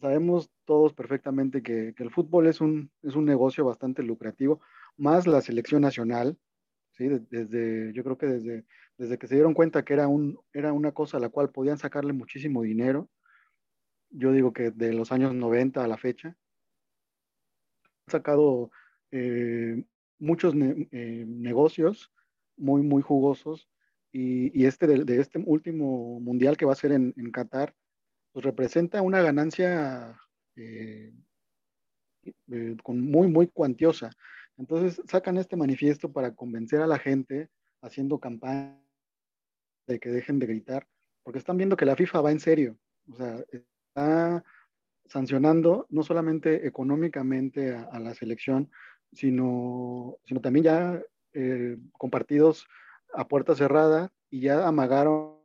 sabemos 0.00 0.50
todos 0.64 0.92
perfectamente 0.92 1.62
que, 1.62 1.94
el 1.96 2.10
fútbol 2.10 2.46
es 2.46 2.60
un, 2.60 2.90
es 3.02 3.14
un 3.14 3.24
negocio 3.24 3.64
bastante 3.64 4.02
lucrativo, 4.02 4.60
más 4.96 5.26
la 5.26 5.40
selección 5.40 5.82
nacional, 5.82 6.38
¿sí? 6.92 7.08
desde, 7.30 7.92
yo 7.92 8.04
creo 8.04 8.18
que 8.18 8.26
desde, 8.26 8.64
desde 8.98 9.18
que 9.18 9.26
se 9.26 9.34
dieron 9.34 9.54
cuenta 9.54 9.84
que 9.84 9.94
era, 9.94 10.08
un, 10.08 10.38
era 10.52 10.72
una 10.72 10.92
cosa 10.92 11.16
a 11.16 11.20
la 11.20 11.28
cual 11.28 11.50
podían 11.50 11.78
sacarle 11.78 12.12
muchísimo 12.12 12.62
dinero, 12.62 13.08
yo 14.10 14.32
digo 14.32 14.52
que 14.52 14.70
de 14.70 14.92
los 14.92 15.12
años 15.12 15.34
90 15.34 15.82
a 15.82 15.88
la 15.88 15.96
fecha, 15.96 16.36
sacado 18.06 18.70
eh, 19.10 19.84
muchos 20.18 20.54
eh, 20.54 21.24
negocios 21.26 22.12
muy, 22.56 22.82
muy 22.82 23.02
jugosos 23.02 23.68
y, 24.12 24.64
este 24.64 24.86
de, 24.86 25.20
este 25.20 25.38
último 25.44 26.20
mundial 26.20 26.56
que 26.56 26.64
va 26.64 26.72
a 26.72 26.76
ser 26.76 26.92
en, 26.92 27.12
en 27.18 27.30
Qatar, 27.30 27.74
pues 28.32 28.44
representa 28.46 29.02
una 29.02 29.20
ganancia 29.20 30.18
eh, 30.56 31.12
eh, 32.50 32.76
con 32.82 33.00
muy, 33.00 33.28
muy 33.28 33.48
cuantiosa. 33.48 34.10
Entonces 34.56 35.02
sacan 35.06 35.36
este 35.36 35.56
manifiesto 35.56 36.10
para 36.12 36.34
convencer 36.34 36.80
a 36.80 36.86
la 36.86 36.98
gente 36.98 37.50
haciendo 37.82 38.18
campaña 38.18 38.80
de 39.86 40.00
que 40.00 40.08
dejen 40.08 40.38
de 40.38 40.46
gritar, 40.46 40.88
porque 41.22 41.38
están 41.38 41.58
viendo 41.58 41.76
que 41.76 41.84
la 41.84 41.94
FIFA 41.94 42.22
va 42.22 42.32
en 42.32 42.40
serio, 42.40 42.78
o 43.12 43.16
sea, 43.16 43.44
está 43.52 44.42
sancionando 45.08 45.86
no 45.90 46.02
solamente 46.02 46.66
económicamente 46.66 47.74
a, 47.74 47.98
la 48.00 48.14
selección, 48.14 48.70
sino, 49.12 50.16
sino 50.24 50.40
también 50.40 50.64
ya 50.64 51.02
eh, 51.32 51.76
con 51.92 52.10
partidos 52.10 52.66
a 53.14 53.28
puerta 53.28 53.54
cerrada 53.54 54.12
y 54.30 54.40
ya 54.40 54.66
amagaron 54.66 55.36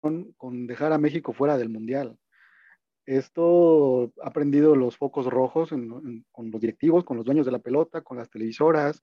con 0.00 0.66
dejar 0.66 0.92
a 0.92 0.98
México 0.98 1.32
fuera 1.32 1.58
del 1.58 1.68
Mundial. 1.68 2.18
Esto 3.08 4.12
ha 4.22 4.30
prendido 4.34 4.76
los 4.76 4.98
focos 4.98 5.24
rojos 5.24 5.70
con 5.70 6.50
los 6.50 6.60
directivos, 6.60 7.04
con 7.04 7.16
los 7.16 7.24
dueños 7.24 7.46
de 7.46 7.52
la 7.52 7.58
pelota, 7.58 8.02
con 8.02 8.18
las 8.18 8.28
televisoras, 8.28 9.02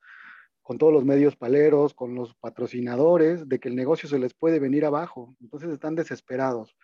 con 0.61 0.77
todos 0.77 0.93
los 0.93 1.03
medios 1.05 1.35
paleros, 1.35 1.95
con 1.95 2.13
los 2.13 2.35
patrocinadores, 2.35 3.49
de 3.49 3.59
que 3.59 3.67
el 3.67 3.75
negocio 3.75 4.07
se 4.07 4.19
les 4.19 4.35
puede 4.35 4.59
venir 4.59 4.85
abajo. 4.85 5.35
Entonces 5.41 5.71
están 5.71 5.95
desesperados. 5.95 6.77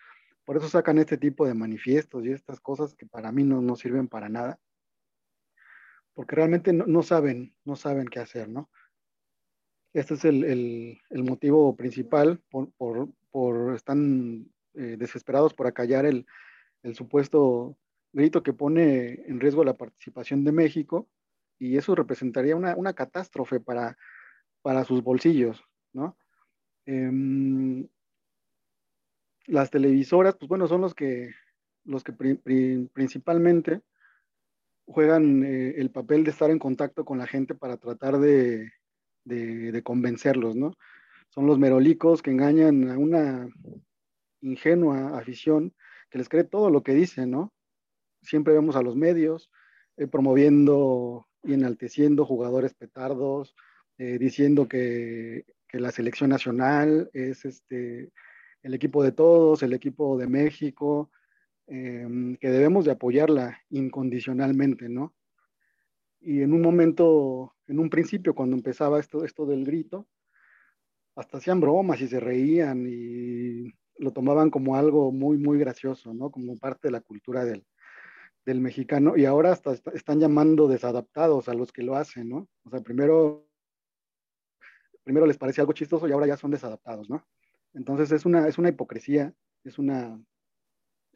Por 0.45 0.57
eso 0.57 0.67
sacan 0.67 0.97
este 0.97 1.17
tipo 1.17 1.45
de 1.45 1.53
manifiestos 1.53 2.25
y 2.25 2.31
estas 2.31 2.59
cosas 2.59 2.95
que 2.95 3.05
para 3.05 3.31
mí 3.31 3.43
no, 3.43 3.61
no 3.61 3.75
sirven 3.75 4.07
para 4.07 4.29
nada. 4.29 4.59
Porque 6.13 6.35
realmente 6.35 6.73
no, 6.73 7.03
saben, 7.03 7.55
no 7.63 7.75
saben 7.75 8.07
qué 8.07 8.19
hacer, 8.19 8.49
¿no? 8.49 8.69
Este 9.93 10.13
es 10.13 10.25
el, 10.25 11.01
motivo 11.09 11.75
principal 11.75 12.41
por, 12.49 12.71
por, 13.29 13.75
están 13.75 14.49
eh, 14.73 14.95
desesperados 14.97 15.53
por 15.53 15.67
acallar 15.67 16.05
el, 16.05 16.25
supuesto 16.93 17.77
grito 18.11 18.41
que 18.41 18.53
pone 18.53 19.21
en 19.27 19.39
riesgo 19.39 19.63
la 19.63 19.77
participación 19.77 20.43
de 20.43 20.51
México 20.51 21.07
y 21.59 21.77
eso 21.77 21.93
representaría 21.93 22.55
una, 22.55 22.93
catástrofe 22.93 23.59
para, 23.59 23.97
para 24.61 24.83
sus 24.83 25.03
bolsillos, 25.03 25.63
¿no? 25.93 26.17
Em, 26.85 27.87
las 29.47 29.69
televisoras, 29.69 30.35
pues 30.35 30.49
bueno, 30.49 30.67
son 30.67 30.81
los 30.81 30.93
que, 30.93 31.31
los 31.83 32.03
que 32.03 32.13
principalmente 32.93 33.81
juegan 34.85 35.43
eh, 35.43 35.75
el 35.77 35.91
papel 35.91 36.23
de 36.23 36.31
estar 36.31 36.49
en 36.51 36.59
contacto 36.59 37.05
con 37.05 37.17
la 37.17 37.27
gente 37.27 37.55
para 37.55 37.77
tratar 37.77 38.19
de, 38.19 38.71
de 39.23 39.83
convencerlos, 39.83 40.55
¿no? 40.55 40.73
son 41.31 41.47
los 41.47 41.57
merolicos 41.57 42.21
que 42.21 42.31
engañan 42.31 42.89
a 42.89 42.97
una 42.97 43.49
ingenua 44.41 45.17
afición 45.17 45.73
que 46.09 46.17
les 46.17 46.27
cree 46.27 46.43
todo 46.43 46.69
lo 46.69 46.83
que 46.83 46.93
dicen, 46.93 47.31
¿no? 47.31 47.53
Siempre 48.21 48.53
vemos 48.53 48.75
a 48.75 48.81
los 48.81 48.97
medios 48.97 49.49
eh, 49.95 50.07
promoviendo 50.07 51.27
y 51.43 51.53
enalteciendo 51.53 52.25
jugadores 52.25 52.73
petardos, 52.73 53.55
eh, 53.97 54.17
diciendo 54.19 54.67
que, 54.67 55.45
la 55.73 55.91
selección 55.91 56.29
nacional 56.29 57.09
es 57.13 57.45
este, 57.45 58.11
el 58.63 58.73
equipo 58.73 59.03
de 59.03 59.11
todos, 59.11 59.63
el 59.63 59.73
equipo 59.73 60.17
de 60.17 60.27
México, 60.27 61.11
em, 61.67 62.35
que 62.37 62.49
debemos 62.49 62.85
de 62.85 62.91
apoyarla 62.91 63.59
incondicionalmente, 63.69 64.89
¿no? 64.89 65.13
Y 66.19 66.41
en 66.41 66.53
un 66.53 66.61
momento, 66.61 67.55
en 67.67 67.79
un 67.79 67.89
principio, 67.89 68.35
cuando 68.35 68.55
empezaba 68.55 68.99
esto, 68.99 69.25
esto 69.25 69.45
del 69.45 69.65
grito, 69.65 70.07
hasta 71.15 71.37
hacían 71.37 71.59
bromas 71.59 72.01
y 72.01 72.07
se 72.07 72.19
reían 72.19 72.85
y 72.87 73.73
lo 73.97 74.11
tomaban 74.11 74.49
como 74.49 74.75
algo 74.75 75.11
muy, 75.11 75.37
muy 75.37 75.59
gracioso, 75.59 76.13
¿no? 76.13 76.31
Como 76.31 76.57
parte 76.57 76.87
de 76.87 76.91
la 76.91 77.01
cultura 77.01 77.45
del, 77.45 77.65
mexicano. 78.45 79.15
Y 79.15 79.25
ahora 79.25 79.51
hasta 79.51 79.73
están 79.93 80.19
llamando 80.19 80.67
desadaptados 80.67 81.47
a 81.47 81.53
los 81.53 81.71
que 81.71 81.83
lo 81.83 81.95
hacen, 81.95 82.29
¿no? 82.29 82.49
O 82.65 82.69
sea, 82.69 82.81
primero, 82.81 83.47
primero 85.03 85.25
les 85.25 85.37
parece 85.37 85.61
algo 85.61 85.73
chistoso 85.73 86.07
y 86.07 86.11
ahora 86.11 86.27
ya 86.27 86.37
son 86.37 86.51
desadaptados, 86.51 87.09
¿no? 87.09 87.25
Entonces 87.73 88.11
es 88.11 88.25
una, 88.25 88.47
es 88.47 88.57
una 88.57 88.69
hipocresía, 88.69 89.33
es 89.63 89.79
una, 89.79 90.19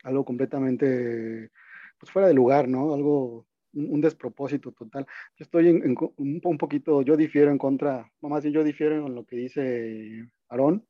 algo 0.03 0.25
completamente, 0.25 1.51
pues 1.99 2.11
fuera 2.11 2.27
de 2.27 2.33
lugar, 2.33 2.67
¿no? 2.67 2.93
Algo 2.93 3.47
un, 3.73 4.01
despropósito 4.01 4.71
total. 4.71 5.05
Yo 5.35 5.43
estoy 5.43 5.69
en, 5.69 5.95
un, 6.17 6.57
poquito, 6.57 7.01
yo 7.01 7.17
difiero 7.17 7.51
en 7.51 7.57
contra, 7.57 8.11
más 8.21 8.43
bien 8.43 8.53
yo 8.53 8.63
difiero 8.63 9.05
en 9.05 9.15
lo 9.15 9.25
que 9.25 9.35
dice 9.35 10.29
Aarón. 10.49 10.85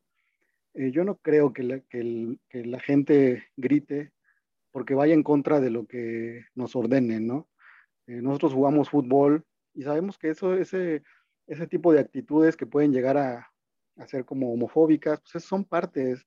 Eh, 0.74 0.92
yo 0.92 1.04
no 1.04 1.18
creo 1.18 1.54
que 1.54 1.64
la, 1.64 1.80
que, 1.80 2.36
la 2.52 2.80
gente 2.80 3.46
grite 3.56 4.12
porque 4.72 4.94
vaya 4.94 5.14
en 5.14 5.24
contra 5.24 5.62
de 5.62 5.70
lo 5.70 5.88
que 5.88 6.46
nos 6.54 6.76
ordenen, 6.76 7.28
¿no? 7.28 7.48
Eh, 8.08 8.22
nosotros 8.22 8.54
jugamos 8.54 8.90
fútbol 8.90 9.46
y 9.74 9.84
sabemos 9.84 10.18
que 10.18 10.30
eso, 10.30 10.54
ese, 10.54 11.04
ese 11.48 11.68
tipo 11.68 11.94
de 11.94 12.02
actitudes 12.02 12.58
que 12.58 12.66
pueden 12.66 12.92
llegar 12.92 13.18
a, 13.18 13.55
a 13.98 14.08
ser 14.08 14.26
como 14.26 14.54
homofóbicas, 14.54 15.22
pues 15.32 15.44
son 15.44 15.64
partes, 15.66 16.26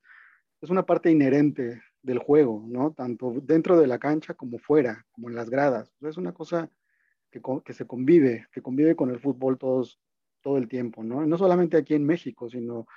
es 0.61 0.69
una 0.69 0.85
parte 0.85 1.11
inherente 1.11 1.81
del 2.01 2.19
juego, 2.19 2.65
¿no? 2.67 2.93
Tanto 2.93 3.33
dentro 3.43 3.79
de 3.79 3.87
la 3.87 3.99
cancha 3.99 4.33
como 4.33 4.57
fuera, 4.57 5.05
como 5.11 5.29
en 5.29 5.35
las 5.35 5.49
gradas. 5.49 5.91
es 6.01 6.17
una 6.17 6.33
cosa 6.33 6.69
que, 7.31 7.41
que, 7.63 7.73
se 7.73 7.85
convive, 7.85 8.47
que 8.51 8.61
convive 8.61 8.95
con 8.95 9.09
el 9.09 9.19
fútbol 9.19 9.57
todos, 9.57 9.99
todo 10.41 10.57
el 10.57 10.67
tiempo, 10.67 11.03
¿no? 11.03 11.25
no 11.25 11.37
solamente 11.37 11.77
aquí 11.77 11.93
en 11.93 12.05
México, 12.05 12.49
sino 12.49 12.87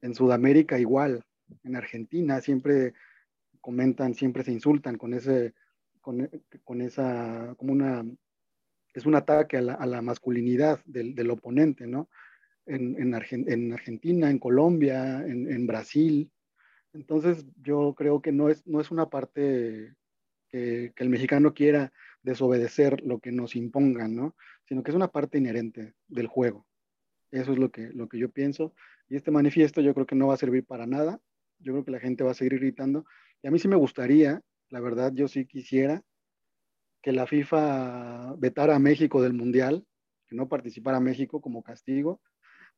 en 0.00 0.14
Sudamérica 0.14 0.78
igual, 0.78 1.24
en 1.64 1.76
Argentina 1.76 2.40
siempre 2.40 2.94
comentan, 3.60 4.14
siempre 4.14 4.42
se 4.44 4.52
insultan 4.52 4.96
con 4.96 5.14
ese, 5.14 5.54
con, 6.00 6.30
con 6.64 6.80
esa, 6.80 7.54
como 7.56 7.72
una, 7.72 8.04
es 8.94 9.06
un 9.06 9.14
ataque 9.14 9.58
a 9.58 9.62
la, 9.62 9.74
a 9.74 9.86
la 9.86 10.02
masculinidad 10.02 10.80
del, 10.84 11.14
del, 11.14 11.30
oponente, 11.30 11.86
¿no? 11.86 12.08
En, 12.66 12.96
en, 13.00 13.14
en, 13.48 13.72
Argentina, 13.72 14.30
en 14.30 14.38
Colombia, 14.38 15.24
en, 15.26 15.66
Brasil. 15.66 16.30
Entonces 16.92 17.44
yo 17.60 17.94
creo 17.96 18.22
que 18.22 18.32
no 18.32 18.48
es, 18.48 18.64
no 18.66 18.80
es 18.80 18.90
una 18.90 19.08
parte 19.08 19.94
que, 20.48 20.92
que, 20.94 21.02
el 21.02 21.10
mexicano 21.10 21.52
quiera 21.54 21.92
desobedecer 22.22 23.00
lo 23.02 23.18
que 23.18 23.32
nos 23.32 23.56
impongan, 23.56 24.14
¿no? 24.14 24.36
Sino 24.66 24.82
que 24.82 24.90
es 24.90 24.96
una 24.96 25.08
parte 25.08 25.38
inherente 25.38 25.94
del 26.06 26.26
juego. 26.26 26.66
Eso 27.30 27.52
es 27.52 27.58
lo 27.58 27.70
que, 27.70 27.88
lo 27.88 28.08
que 28.08 28.18
yo 28.18 28.30
pienso. 28.30 28.74
Y 29.08 29.16
este 29.16 29.30
manifiesto 29.30 29.80
yo 29.80 29.94
creo 29.94 30.06
que 30.06 30.14
no 30.14 30.28
va 30.28 30.34
a 30.34 30.38
servir 30.38 30.64
para 30.64 30.86
nada. 30.86 31.20
Yo 31.58 31.72
creo 31.72 31.84
que 31.84 31.90
la 31.90 32.00
gente 32.00 32.24
va 32.24 32.32
a 32.32 32.34
seguir 32.34 32.58
gritando 32.60 33.04
y 33.42 33.48
a 33.48 33.50
mí 33.50 33.58
sí 33.58 33.68
me 33.68 33.76
gustaría, 33.76 34.42
la 34.68 34.80
verdad, 34.80 35.12
yo 35.14 35.28
sí 35.28 35.46
quisiera 35.46 36.02
que 37.02 37.12
la 37.12 37.26
FIFA 37.26 38.34
vetara 38.36 38.76
a 38.76 38.78
México 38.78 39.22
del 39.22 39.32
Mundial, 39.32 39.86
que 40.28 40.36
no 40.36 40.48
participara 40.48 41.00
México 41.00 41.40
como 41.40 41.62
castigo, 41.62 42.20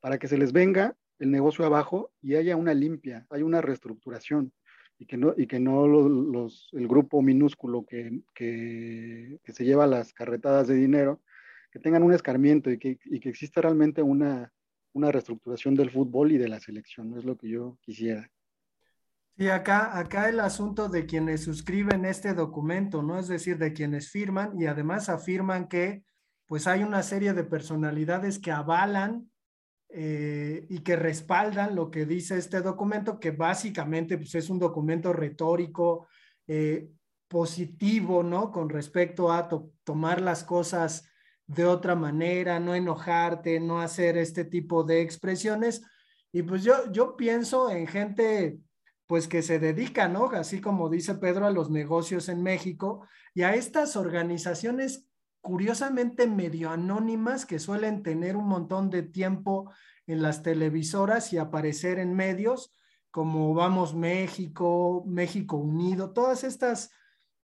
para 0.02 0.18
que 0.18 0.28
se 0.28 0.36
les 0.36 0.52
venga 0.52 0.96
el 1.20 1.30
negocio 1.30 1.64
abajo 1.64 2.10
y 2.20 2.34
haya 2.34 2.56
una 2.56 2.74
limpia, 2.74 3.24
haya 3.30 3.44
una 3.44 3.62
reestructuración 3.62 4.52
y 4.98 5.06
que 5.06 5.16
no, 5.16 5.32
y 5.36 5.46
que 5.46 5.60
no 5.60 5.86
los, 5.86 6.68
el 6.72 6.88
grupo 6.88 7.22
minúsculo 7.22 7.86
que, 7.86 8.20
que, 8.34 9.38
que, 9.44 9.52
se 9.52 9.64
lleva 9.64 9.86
las 9.86 10.12
carretadas 10.12 10.66
de 10.66 10.74
dinero, 10.74 11.22
que 11.70 11.78
tengan 11.78 12.02
un 12.02 12.12
escarmiento 12.12 12.68
y 12.70 12.78
que, 12.78 12.98
y 13.04 13.20
que 13.20 13.28
exista 13.28 13.60
realmente 13.60 14.02
una, 14.02 14.52
una 14.92 15.12
reestructuración 15.12 15.76
del 15.76 15.90
fútbol 15.90 16.32
y 16.32 16.38
de 16.38 16.48
la 16.48 16.58
selección, 16.58 17.16
es 17.16 17.24
lo 17.24 17.36
que 17.36 17.48
yo 17.48 17.78
quisiera. 17.80 18.28
Sí, 19.36 19.48
acá, 19.48 19.96
acá 19.96 20.28
el 20.28 20.40
asunto 20.40 20.88
de 20.88 21.06
quienes 21.06 21.44
suscriben 21.44 22.04
este 22.04 22.34
documento, 22.34 23.02
¿no? 23.02 23.20
Es 23.20 23.28
decir, 23.28 23.56
de 23.56 23.72
quienes 23.72 24.10
firman 24.10 24.60
y 24.60 24.66
además 24.66 25.08
afirman 25.08 25.68
que 25.68 26.02
pues 26.46 26.66
hay 26.66 26.82
una 26.82 27.02
serie 27.02 27.32
de 27.32 27.44
personalidades 27.44 28.38
que 28.38 28.50
avalan 28.50 29.31
eh, 29.94 30.66
y 30.70 30.78
que 30.78 30.96
respaldan 30.96 31.76
lo 31.76 31.90
que 31.90 32.06
dice 32.06 32.38
este 32.38 32.62
documento, 32.62 33.20
que 33.20 33.30
básicamente 33.30 34.16
pues, 34.16 34.34
es 34.34 34.48
un 34.48 34.58
documento 34.58 35.12
retórico 35.12 36.06
eh, 36.46 36.88
positivo, 37.28 38.22
¿no? 38.22 38.50
Con 38.50 38.70
respecto 38.70 39.30
a 39.30 39.48
tomar 39.84 40.22
las 40.22 40.44
cosas 40.44 41.06
de 41.46 41.66
otra 41.66 41.94
manera, 41.94 42.58
no 42.58 42.74
enojarte, 42.74 43.60
no 43.60 43.80
hacer 43.80 44.16
este 44.16 44.46
tipo 44.46 44.82
de 44.82 45.02
expresiones. 45.02 45.82
Y 46.32 46.42
pues 46.42 46.64
yo, 46.64 46.90
yo 46.90 47.14
pienso 47.14 47.70
en 47.70 47.86
gente 47.86 48.58
pues 49.06 49.28
que 49.28 49.42
se 49.42 49.58
dedican, 49.58 50.14
¿no? 50.14 50.30
Así 50.30 50.62
como 50.62 50.88
dice 50.88 51.16
Pedro, 51.16 51.46
a 51.46 51.50
los 51.50 51.68
negocios 51.68 52.30
en 52.30 52.42
México 52.42 53.06
y 53.34 53.42
a 53.42 53.54
estas 53.54 53.96
organizaciones 53.96 55.06
curiosamente 55.42 56.26
medio 56.26 56.70
anónimas 56.70 57.44
que 57.44 57.58
suelen 57.58 58.02
tener 58.02 58.36
un 58.36 58.46
montón 58.46 58.88
de 58.88 59.02
tiempo 59.02 59.70
en 60.06 60.22
las 60.22 60.42
televisoras 60.42 61.32
y 61.32 61.38
aparecer 61.38 61.98
en 61.98 62.14
medios 62.14 62.72
como 63.10 63.52
Vamos 63.52 63.94
México, 63.94 65.04
México 65.06 65.56
Unido, 65.56 66.12
todas 66.12 66.44
estas 66.44 66.90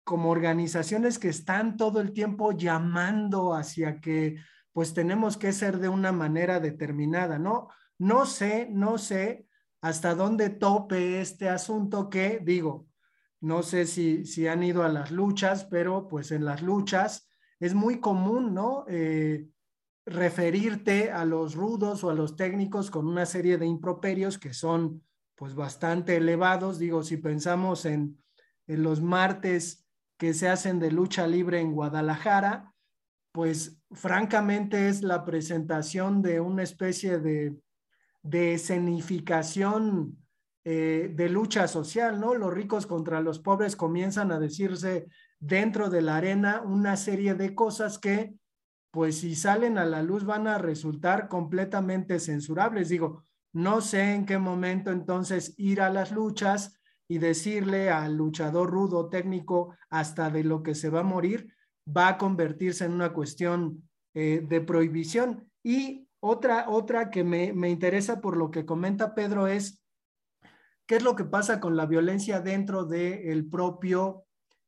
como 0.05 0.29
organizaciones 0.29 1.19
que 1.19 1.27
están 1.27 1.75
todo 1.75 1.99
el 1.99 2.13
tiempo 2.13 2.53
llamando 2.53 3.53
hacia 3.53 3.99
que 3.99 4.37
pues 4.71 4.93
tenemos 4.93 5.35
que 5.35 5.51
ser 5.51 5.79
de 5.79 5.89
una 5.89 6.13
manera 6.13 6.61
determinada, 6.61 7.37
¿no? 7.39 7.67
No 7.97 8.25
sé, 8.25 8.69
no 8.71 8.97
sé 8.97 9.47
hasta 9.81 10.15
dónde 10.15 10.49
tope 10.49 11.19
este 11.19 11.49
asunto 11.49 12.09
que 12.09 12.39
digo, 12.41 12.87
no 13.41 13.63
sé 13.63 13.85
si, 13.85 14.23
si 14.23 14.47
han 14.47 14.63
ido 14.63 14.83
a 14.83 14.89
las 14.89 15.11
luchas, 15.11 15.65
pero 15.65 16.07
pues 16.07 16.31
en 16.31 16.45
las 16.45 16.61
luchas 16.61 17.27
es 17.59 17.73
muy 17.73 17.99
común, 17.99 18.53
¿no? 18.53 18.85
Eh, 18.87 19.47
referirte 20.05 21.11
a 21.11 21.25
los 21.25 21.55
rudos 21.55 22.03
o 22.03 22.09
a 22.09 22.13
los 22.13 22.35
técnicos 22.35 22.89
con 22.91 23.07
una 23.07 23.25
serie 23.25 23.57
de 23.57 23.65
improperios 23.65 24.37
que 24.37 24.53
son 24.53 25.03
pues 25.35 25.53
bastante 25.53 26.15
elevados. 26.15 26.79
Digo, 26.79 27.03
si 27.03 27.17
pensamos 27.17 27.85
en, 27.85 28.17
en 28.67 28.83
los 28.83 29.01
martes 29.01 29.85
que 30.17 30.33
se 30.33 30.49
hacen 30.49 30.79
de 30.79 30.91
lucha 30.91 31.27
libre 31.27 31.59
en 31.59 31.73
Guadalajara, 31.73 32.73
pues 33.31 33.81
francamente 33.91 34.87
es 34.87 35.03
la 35.03 35.25
presentación 35.25 36.21
de 36.21 36.39
una 36.39 36.63
especie 36.63 37.19
de 37.19 37.55
de 38.27 38.53
escenificación 38.53 40.17
eh, 40.65 41.11
de 41.13 41.29
lucha 41.29 41.67
social, 41.67 42.19
¿no? 42.19 42.35
Los 42.35 42.53
ricos 42.53 42.85
contra 42.85 43.21
los 43.21 43.39
pobres 43.39 43.77
comienzan 43.77 44.33
a 44.33 44.39
decirse 44.39 45.07
dentro 45.39 45.89
de 45.89 46.01
la 46.01 46.17
arena 46.17 46.61
una 46.61 46.97
serie 46.97 47.35
de 47.35 47.55
cosas 47.55 47.99
que, 47.99 48.35
pues 48.91 49.19
si 49.19 49.35
salen 49.35 49.77
a 49.77 49.85
la 49.85 50.01
luz, 50.03 50.25
van 50.25 50.47
a 50.47 50.57
resultar 50.57 51.27
completamente 51.27 52.19
censurables. 52.19 52.89
Digo, 52.89 53.23
no 53.53 53.81
sé 53.81 54.13
en 54.13 54.25
qué 54.25 54.37
momento 54.37 54.91
entonces 54.91 55.53
ir 55.57 55.81
a 55.81 55.89
las 55.89 56.11
luchas 56.11 56.79
y 57.07 57.19
decirle 57.19 57.89
al 57.89 58.15
luchador 58.15 58.69
rudo 58.69 59.09
técnico 59.09 59.75
hasta 59.89 60.29
de 60.29 60.43
lo 60.43 60.61
que 60.61 60.75
se 60.75 60.89
va 60.89 60.99
a 60.99 61.03
morir, 61.03 61.53
va 61.87 62.09
a 62.09 62.17
convertirse 62.17 62.85
en 62.85 62.93
una 62.93 63.13
cuestión 63.13 63.89
eh, 64.13 64.45
de 64.47 64.61
prohibición. 64.61 65.49
Y 65.63 66.07
otra, 66.19 66.69
otra 66.69 67.09
que 67.09 67.23
me, 67.23 67.69
interesa 67.69 68.19
por 68.19 68.35
lo 68.35 68.51
que 68.51 68.65
comenta 68.65 69.15
Pedro 69.15 69.47
es 69.47 69.83
qué 70.85 70.97
es 70.97 71.03
lo 71.03 71.15
que 71.15 71.25
pasa 71.25 71.59
con 71.59 71.77
la 71.77 71.85
violencia 71.85 72.41
dentro 72.41 72.85
del 72.85 73.47
propio 73.49 74.26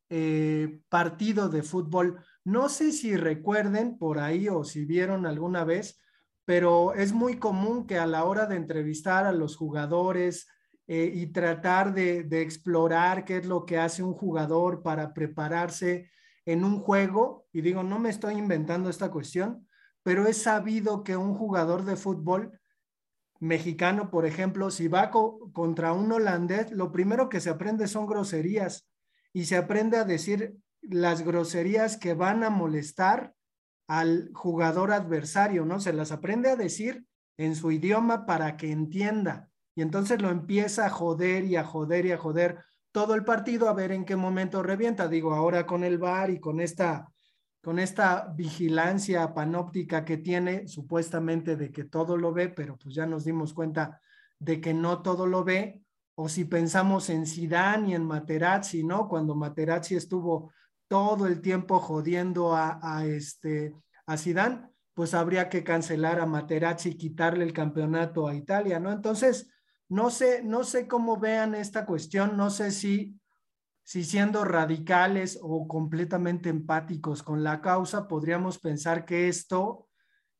eh, 0.09 0.81
partido 0.89 1.49
de 1.49 1.61
fútbol. 1.61 2.23
No 2.43 2.67
sé 2.69 2.91
si 2.91 3.15
recuerden 3.15 3.97
por 3.97 4.19
ahí 4.19 4.49
o 4.49 4.63
si 4.63 4.85
vieron 4.85 5.27
alguna 5.27 5.63
vez, 5.63 6.01
pero 6.45 6.95
es 6.95 7.13
muy 7.13 7.37
común 7.37 7.85
que 7.85 7.99
a 7.99 8.07
la 8.07 8.23
hora 8.23 8.47
de 8.47 8.55
entrevistar 8.55 9.27
a 9.27 9.31
los 9.31 9.55
jugadores 9.55 10.47
eh, 10.87 11.11
y 11.13 11.27
tratar 11.27 11.93
de, 11.93 12.27
explorar 12.41 13.23
qué 13.23 13.37
es 13.37 13.45
lo 13.45 13.67
que 13.67 13.77
hace 13.77 14.01
un 14.01 14.13
jugador 14.13 14.81
para 14.81 15.13
prepararse 15.13 16.09
en 16.43 16.63
un 16.63 16.79
juego, 16.79 17.45
y 17.53 17.61
digo, 17.61 17.83
no 17.83 17.99
me 17.99 18.09
estoy 18.09 18.33
inventando 18.33 18.89
esta 18.89 19.11
cuestión, 19.11 19.67
pero 20.01 20.25
es 20.25 20.41
sabido 20.41 21.03
que 21.03 21.15
un 21.15 21.35
jugador 21.35 21.85
de 21.85 21.95
fútbol 21.95 22.59
mexicano, 23.39 24.09
por 24.09 24.25
ejemplo, 24.25 24.71
si 24.71 24.87
va 24.87 25.11
contra 25.11 25.93
un 25.93 26.11
holandés, 26.11 26.71
lo 26.71 26.91
primero 26.91 27.29
que 27.29 27.39
se 27.39 27.51
aprende 27.51 27.87
son 27.87 28.07
groserías 28.07 28.88
y 29.33 29.45
se 29.45 29.57
aprende 29.57 29.97
a 29.97 30.03
decir 30.03 30.55
las 30.81 31.21
groserías 31.21 31.97
que 31.97 32.13
van 32.13 32.43
a 32.43 32.49
molestar 32.49 33.33
al 33.87 34.31
jugador 34.33 34.91
adversario, 34.91 35.65
¿no? 35.65 35.79
Se 35.79 35.93
las 35.93 36.11
aprende 36.11 36.49
a 36.49 36.55
decir 36.55 37.05
en 37.37 37.55
su 37.55 37.71
idioma 37.71 38.25
para 38.25 38.57
que 38.57 38.71
entienda. 38.71 39.49
Y 39.75 39.81
entonces 39.81 40.21
lo 40.21 40.29
empieza 40.29 40.85
a 40.85 40.89
joder 40.89 41.45
y 41.45 41.55
a 41.55 41.63
joder 41.63 42.05
y 42.05 42.11
a 42.11 42.17
joder 42.17 42.59
todo 42.91 43.15
el 43.15 43.23
partido 43.23 43.69
a 43.69 43.73
ver 43.73 43.91
en 43.91 44.05
qué 44.05 44.15
momento 44.15 44.61
revienta. 44.61 45.07
Digo, 45.07 45.33
ahora 45.33 45.65
con 45.65 45.83
el 45.83 45.97
VAR 45.97 46.29
y 46.31 46.39
con 46.39 46.59
esta 46.59 47.07
con 47.61 47.77
esta 47.77 48.31
vigilancia 48.35 49.33
panóptica 49.33 50.05
que 50.05 50.17
tiene, 50.17 50.67
supuestamente 50.67 51.55
de 51.55 51.71
que 51.71 51.83
todo 51.83 52.15
lo 52.15 52.31
ve, 52.31 52.49
pero 52.49 52.77
pues 52.77 52.95
ya 52.95 53.05
nos 53.05 53.25
dimos 53.25 53.53
cuenta 53.53 54.01
de 54.39 54.61
que 54.61 54.73
no 54.73 55.01
todo 55.01 55.27
lo 55.27 55.43
ve, 55.43 55.81
o 56.21 56.27
si 56.27 56.43
pensamos 56.43 57.09
en 57.09 57.25
Zidane 57.25 57.91
y 57.91 57.93
en 57.95 58.03
Materazzi, 58.03 58.83
¿no? 58.83 59.07
Cuando 59.07 59.35
Materazzi 59.35 59.95
estuvo 59.95 60.51
todo 60.89 61.27
el 61.27 61.39
tiempo 61.39 61.79
jodiendo 61.79 62.53
a, 62.53 62.77
a 62.83 63.05
este 63.05 63.73
a 64.05 64.17
Zidane, 64.17 64.67
pues 64.93 65.13
habría 65.13 65.47
que 65.47 65.63
cancelar 65.63 66.19
a 66.19 66.25
Materazzi 66.25 66.89
y 66.89 66.97
quitarle 66.97 67.45
el 67.45 67.53
campeonato 67.53 68.27
a 68.27 68.35
Italia, 68.35 68.81
¿no? 68.81 68.91
Entonces, 68.91 69.49
no 69.87 70.09
sé, 70.09 70.43
no 70.43 70.65
sé 70.65 70.89
cómo 70.89 71.17
vean 71.17 71.55
esta 71.55 71.85
cuestión, 71.85 72.35
no 72.35 72.49
sé 72.49 72.71
si 72.71 73.17
si 73.85 74.03
siendo 74.03 74.43
radicales 74.43 75.39
o 75.41 75.69
completamente 75.69 76.49
empáticos 76.49 77.23
con 77.23 77.45
la 77.45 77.61
causa, 77.61 78.09
podríamos 78.09 78.59
pensar 78.59 79.05
que 79.05 79.29
esto 79.29 79.87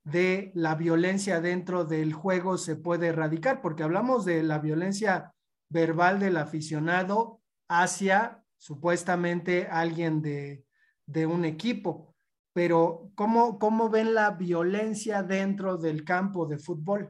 de 0.04 0.52
la 0.56 0.76
violencia 0.76 1.40
dentro 1.40 1.86
del 1.86 2.12
juego 2.12 2.58
se 2.58 2.76
puede 2.76 3.08
erradicar, 3.08 3.62
porque 3.62 3.84
hablamos 3.84 4.26
de 4.26 4.44
la 4.44 4.60
violencia 4.60 5.34
verbal 5.70 6.20
del 6.20 6.38
aficionado 6.38 7.42
hacia 7.68 8.44
supuestamente 8.58 9.68
alguien 9.68 10.22
de, 10.22 10.66
de 11.06 11.26
un 11.26 11.46
equipo. 11.46 12.16
Pero 12.54 13.12
¿cómo, 13.16 13.60
¿cómo 13.60 13.90
ven 13.90 14.14
la 14.14 14.32
violencia 14.32 15.24
dentro 15.24 15.78
del 15.78 16.04
campo 16.04 16.46
de 16.46 16.58
fútbol? 16.58 17.10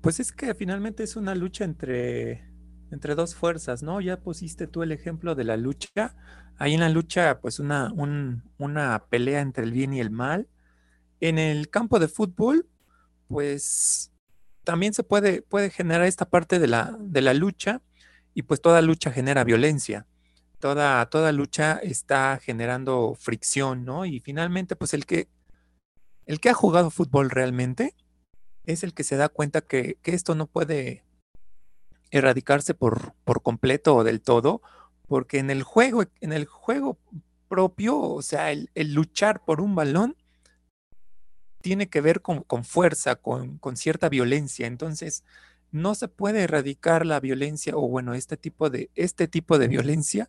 Pues 0.00 0.20
es 0.20 0.32
que 0.32 0.54
finalmente 0.54 1.02
es 1.02 1.16
una 1.16 1.34
lucha 1.34 1.64
entre, 1.64 2.48
entre 2.90 3.14
dos 3.14 3.34
fuerzas, 3.34 3.82
¿no? 3.82 4.00
Ya 4.00 4.20
pusiste 4.20 4.66
tú 4.66 4.82
el 4.82 4.92
ejemplo 4.92 5.34
de 5.34 5.44
la 5.44 5.56
lucha. 5.56 6.14
Hay 6.56 6.74
en 6.74 6.80
la 6.80 6.88
lucha, 6.88 7.40
pues, 7.40 7.58
una, 7.58 7.92
una 8.58 9.06
pelea 9.08 9.40
entre 9.40 9.64
el 9.64 9.72
bien 9.72 9.92
y 9.92 10.00
el 10.00 10.10
mal. 10.10 10.48
En 11.20 11.38
el 11.38 11.68
campo 11.70 11.98
de 11.98 12.08
fútbol, 12.08 12.68
pues, 13.28 14.13
también 14.64 14.94
se 14.94 15.04
puede, 15.04 15.42
puede 15.42 15.70
generar 15.70 16.06
esta 16.06 16.24
parte 16.24 16.58
de 16.58 16.66
la, 16.66 16.96
de 16.98 17.20
la 17.20 17.34
lucha 17.34 17.82
y 18.34 18.42
pues 18.42 18.60
toda 18.60 18.82
lucha 18.82 19.10
genera 19.12 19.44
violencia. 19.44 20.06
Toda, 20.58 21.04
toda 21.10 21.30
lucha 21.32 21.78
está 21.82 22.38
generando 22.42 23.14
fricción, 23.18 23.84
¿no? 23.84 24.06
Y 24.06 24.20
finalmente, 24.20 24.76
pues 24.76 24.94
el 24.94 25.04
que, 25.04 25.28
el 26.26 26.40
que 26.40 26.48
ha 26.48 26.54
jugado 26.54 26.90
fútbol 26.90 27.30
realmente, 27.30 27.94
es 28.64 28.82
el 28.82 28.94
que 28.94 29.04
se 29.04 29.16
da 29.16 29.28
cuenta 29.28 29.60
que, 29.60 29.98
esto 30.04 30.34
no 30.34 30.46
puede 30.46 31.04
erradicarse 32.10 32.74
por, 32.74 33.14
por, 33.24 33.42
completo 33.42 33.94
o 33.96 34.04
del 34.04 34.22
todo, 34.22 34.62
porque 35.06 35.38
en 35.38 35.50
el 35.50 35.62
juego, 35.62 36.04
en 36.20 36.32
el 36.32 36.46
juego 36.46 36.98
propio, 37.48 38.00
o 38.00 38.22
sea, 38.22 38.50
el, 38.50 38.70
luchar 38.74 39.44
por 39.44 39.60
un 39.60 39.74
balón 39.74 40.16
tiene 41.64 41.88
que 41.88 42.02
ver 42.02 42.20
con, 42.20 42.44
fuerza, 42.62 43.16
con, 43.16 43.58
cierta 43.76 44.10
violencia. 44.10 44.66
Entonces, 44.66 45.24
no 45.72 45.94
se 45.94 46.08
puede 46.08 46.42
erradicar 46.42 47.06
la 47.06 47.20
violencia, 47.20 47.74
o 47.74 47.88
bueno, 47.88 48.12
este 48.12 48.36
tipo 48.36 48.68
de, 48.68 48.90
este 48.94 49.28
tipo 49.28 49.58
de 49.58 49.66
violencia 49.66 50.28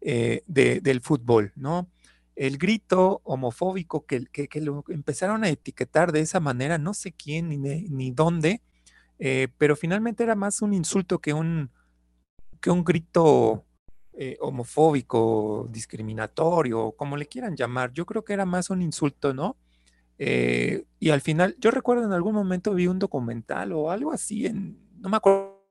eh, 0.00 0.42
del 0.48 1.00
fútbol, 1.00 1.52
¿no? 1.54 1.88
el 2.34 2.56
grito 2.58 3.20
homofóbico 3.24 4.06
que, 4.06 4.24
que, 4.26 4.60
lo 4.60 4.84
empezaron 4.88 5.44
a 5.44 5.50
etiquetar 5.50 6.10
de 6.10 6.20
esa 6.20 6.40
manera, 6.40 6.78
no 6.78 6.94
sé 6.94 7.12
quién 7.12 7.50
ni, 7.50 7.58
ni 7.58 8.10
dónde, 8.10 8.62
eh, 9.20 9.48
pero 9.58 9.76
finalmente 9.76 10.24
era 10.24 10.34
más 10.34 10.62
un 10.62 10.72
insulto 10.72 11.20
que 11.20 11.34
un, 11.34 11.70
que 12.60 12.70
un 12.70 12.82
grito 12.82 13.66
eh, 14.14 14.36
homofóbico, 14.40 15.68
discriminatorio, 15.70 16.92
como 16.92 17.16
le 17.16 17.26
quieran 17.26 17.54
llamar. 17.54 17.92
Yo 17.92 18.06
creo 18.06 18.24
que 18.24 18.32
era 18.32 18.46
más 18.46 18.70
un 18.70 18.82
insulto, 18.82 19.32
¿no? 19.34 19.56
Eh, 20.18 20.84
y 21.00 21.10
al 21.10 21.20
final, 21.20 21.56
yo 21.58 21.70
recuerdo 21.70 22.04
en 22.04 22.12
algún 22.12 22.34
momento 22.34 22.74
vi 22.74 22.86
un 22.86 22.98
documental 22.98 23.72
o 23.72 23.90
algo 23.90 24.12
así 24.12 24.46
en, 24.46 24.78
no 25.00 25.08
me 25.08 25.16
acuerdo 25.16 25.62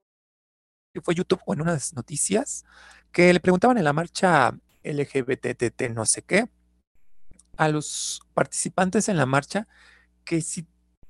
si 0.93 0.99
fue 1.01 1.15
YouTube 1.15 1.41
o 1.45 1.53
en 1.53 1.61
unas 1.61 1.93
noticias, 1.93 2.65
que 3.11 3.31
le 3.31 3.39
preguntaban 3.39 3.77
en 3.77 3.83
la 3.83 3.93
marcha 3.93 4.57
LGBTT 4.83 5.89
no 5.93 6.05
sé 6.05 6.21
qué, 6.23 6.49
a 7.57 7.69
los 7.69 8.21
participantes 8.33 9.07
en 9.09 9.17
la 9.17 9.25
marcha 9.25 9.67
que 10.25 10.41
si 10.41 10.67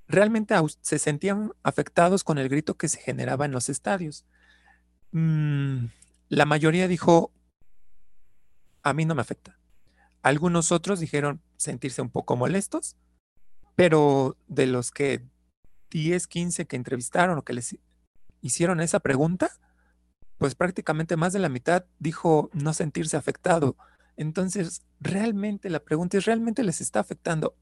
realmente 0.08 0.56
se 0.82 1.00
sentían 1.00 1.54
afectados 1.64 2.24
con 2.24 2.38
el 2.38 2.50
grito 2.50 2.76
que 2.76 2.90
se 2.90 3.00
generaba 3.00 3.46
en 3.46 3.52
los 3.52 3.70
estadios. 3.70 4.26
Mm, 5.12 5.86
la 6.30 6.46
mayoría 6.46 6.88
dijo, 6.88 7.32
a 8.84 8.94
mí 8.94 9.06
no 9.06 9.16
me 9.16 9.22
afecta. 9.22 9.58
Algunos 10.22 10.72
otros 10.72 11.00
dijeron 11.00 11.42
sentirse 11.58 12.02
un 12.02 12.10
poco 12.10 12.36
molestos, 12.36 12.96
pero 13.76 14.38
de 14.48 14.68
los 14.68 14.92
que 14.92 15.24
10, 15.92 16.28
15 16.28 16.66
que 16.66 16.76
entrevistaron 16.76 17.38
o 17.38 17.44
que 17.44 17.54
les 17.54 17.78
hicieron 18.42 18.82
esa 18.82 19.00
pregunta, 19.00 19.52
pues 20.38 20.56
prácticamente 20.56 21.18
más 21.18 21.34
de 21.34 21.40
la 21.40 21.50
mitad 21.50 21.86
dijo 22.00 22.50
no 22.54 22.74
sentirse 22.74 23.18
afectado. 23.18 23.78
Entonces, 24.18 24.82
realmente 25.00 25.70
la 25.70 25.82
pregunta 25.82 26.18
es, 26.18 26.26
¿realmente 26.26 26.64
les 26.64 26.82
está 26.82 27.00
afectando 27.00 27.56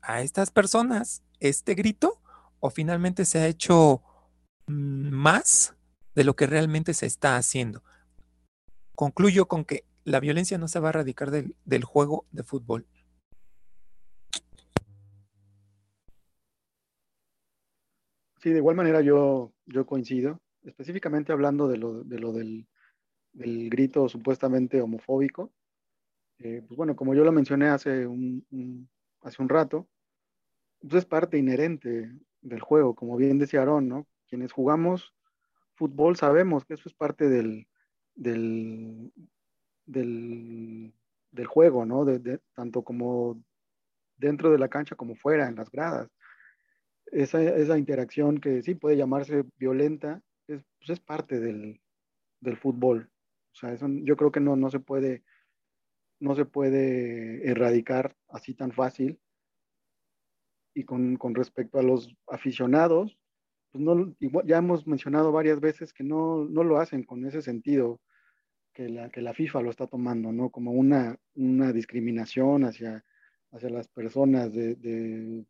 a 0.00 0.20
estas 0.20 0.50
personas 0.50 1.22
este 1.40 1.74
grito 1.74 2.20
o 2.60 2.70
finalmente 2.70 3.24
se 3.24 3.38
ha 3.38 3.46
hecho 3.46 4.02
mm, 4.66 5.10
más 5.10 5.74
de 6.14 6.24
lo 6.24 6.36
que 6.36 6.46
realmente 6.46 6.94
se 6.94 7.06
está 7.06 7.36
haciendo? 7.36 7.82
Concluyo 8.94 9.48
con 9.48 9.64
que 9.64 9.84
la 10.04 10.20
violencia 10.20 10.58
no 10.58 10.68
se 10.68 10.78
va 10.78 10.88
a 10.88 10.90
erradicar 10.90 11.30
del, 11.30 11.56
del 11.64 11.82
juego 11.82 12.26
de 12.30 12.44
fútbol. 12.44 12.86
Sí, 18.44 18.50
de 18.50 18.58
igual 18.58 18.76
manera 18.76 19.00
yo, 19.00 19.54
yo 19.64 19.86
coincido 19.86 20.38
específicamente 20.64 21.32
hablando 21.32 21.66
de 21.66 21.78
lo, 21.78 22.04
de 22.04 22.18
lo 22.18 22.30
del, 22.30 22.68
grito 23.32 24.06
supuestamente 24.06 24.82
homofóbico, 24.82 25.50
eh, 26.40 26.62
pues 26.68 26.76
bueno, 26.76 26.94
como 26.94 27.14
yo 27.14 27.24
lo 27.24 27.32
mencioné 27.32 27.68
hace 27.68 28.06
un, 28.06 28.86
hace 29.22 29.40
un 29.40 29.48
rato, 29.48 29.88
pues 30.78 30.92
es 30.92 31.06
parte 31.06 31.38
inherente 31.38 32.12
del 32.42 32.60
juego, 32.60 32.94
como 32.94 33.16
bien 33.16 33.38
decía 33.38 33.62
Aaron, 33.62 33.88
¿no? 33.88 34.06
Quienes 34.28 34.52
jugamos 34.52 35.14
fútbol 35.72 36.16
sabemos 36.16 36.66
que 36.66 36.74
eso 36.74 36.86
es 36.86 36.94
parte 36.94 37.30
del, 37.30 37.66
del, 38.14 39.10
del, 39.86 40.92
del 41.30 41.46
juego, 41.46 41.86
¿no? 41.86 42.04
De, 42.04 42.40
tanto 42.52 42.82
como 42.82 43.42
dentro 44.18 44.50
de 44.50 44.58
la 44.58 44.68
cancha 44.68 44.96
como 44.96 45.14
fuera, 45.14 45.48
en 45.48 45.56
las 45.56 45.70
gradas. 45.70 46.13
Esa, 47.06 47.42
esa 47.42 47.78
interacción 47.78 48.38
que 48.38 48.62
sí 48.62 48.74
puede 48.74 48.96
llamarse 48.96 49.44
violenta, 49.56 50.22
es, 50.48 50.64
pues 50.78 50.90
es 50.90 51.00
parte 51.00 51.40
del, 51.40 51.80
del, 52.40 52.56
fútbol. 52.56 53.10
O 53.52 53.56
sea, 53.56 53.72
eso 53.72 53.86
yo 53.88 54.16
creo 54.16 54.32
que 54.32 54.40
no, 54.40 54.56
no, 54.56 54.70
se 54.70 54.80
puede, 54.80 55.22
no 56.20 56.34
se 56.34 56.44
puede 56.44 57.48
erradicar 57.48 58.16
así 58.28 58.54
tan 58.54 58.72
fácil. 58.72 59.20
Y 60.74 60.84
con, 60.84 61.16
con 61.16 61.34
respecto 61.34 61.78
a 61.78 61.84
los 61.84 62.16
aficionados, 62.26 63.16
pues 63.70 63.82
no, 63.84 64.14
ya 64.44 64.58
hemos 64.58 64.86
mencionado 64.86 65.32
varias 65.32 65.60
veces 65.60 65.92
que 65.92 66.04
no, 66.04 66.44
no, 66.44 66.62
lo 66.62 66.78
hacen 66.78 67.02
con 67.02 67.24
ese 67.26 67.42
sentido 67.42 68.00
que 68.72 68.88
la, 68.88 69.10
que 69.10 69.20
la 69.20 69.34
FIFA 69.34 69.62
lo 69.62 69.70
está 69.70 69.86
tomando, 69.88 70.32
¿no? 70.32 70.50
Como 70.50 70.72
una, 70.72 71.16
una 71.34 71.72
discriminación 71.72 72.64
hacia, 72.64 73.04
hacia 73.50 73.70
las 73.70 73.88
personas 73.88 74.52
de, 74.52 74.76
de, 74.76 75.44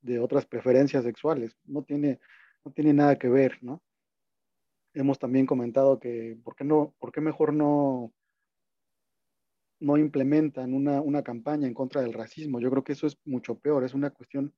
de, 0.00 0.20
otras 0.20 0.46
preferencias 0.46 1.04
sexuales. 1.04 1.56
No 1.64 1.82
tiene, 1.82 2.20
no 2.64 2.72
tiene 2.72 2.92
nada 2.92 3.16
que 3.16 3.28
ver, 3.28 3.58
¿no? 3.62 3.82
hemos 4.94 5.18
también 5.18 5.46
comentado 5.46 5.98
que, 5.98 6.36
¿por 6.42 6.56
qué, 6.56 6.64
no, 6.64 6.94
por 6.98 7.12
qué 7.12 7.20
mejor 7.20 7.52
no, 7.52 8.12
no 9.80 9.96
implementan 9.96 10.74
una, 10.74 11.00
una, 11.00 11.22
campaña 11.22 11.66
en 11.66 11.74
contra 11.74 12.02
del 12.02 12.12
racismo? 12.12 12.60
Yo 12.60 12.70
creo 12.70 12.84
que 12.84 12.92
eso 12.92 13.06
es 13.06 13.16
mucho 13.24 13.58
peor, 13.58 13.84
es 13.84 13.94
una 13.94 14.10
cuestión 14.10 14.54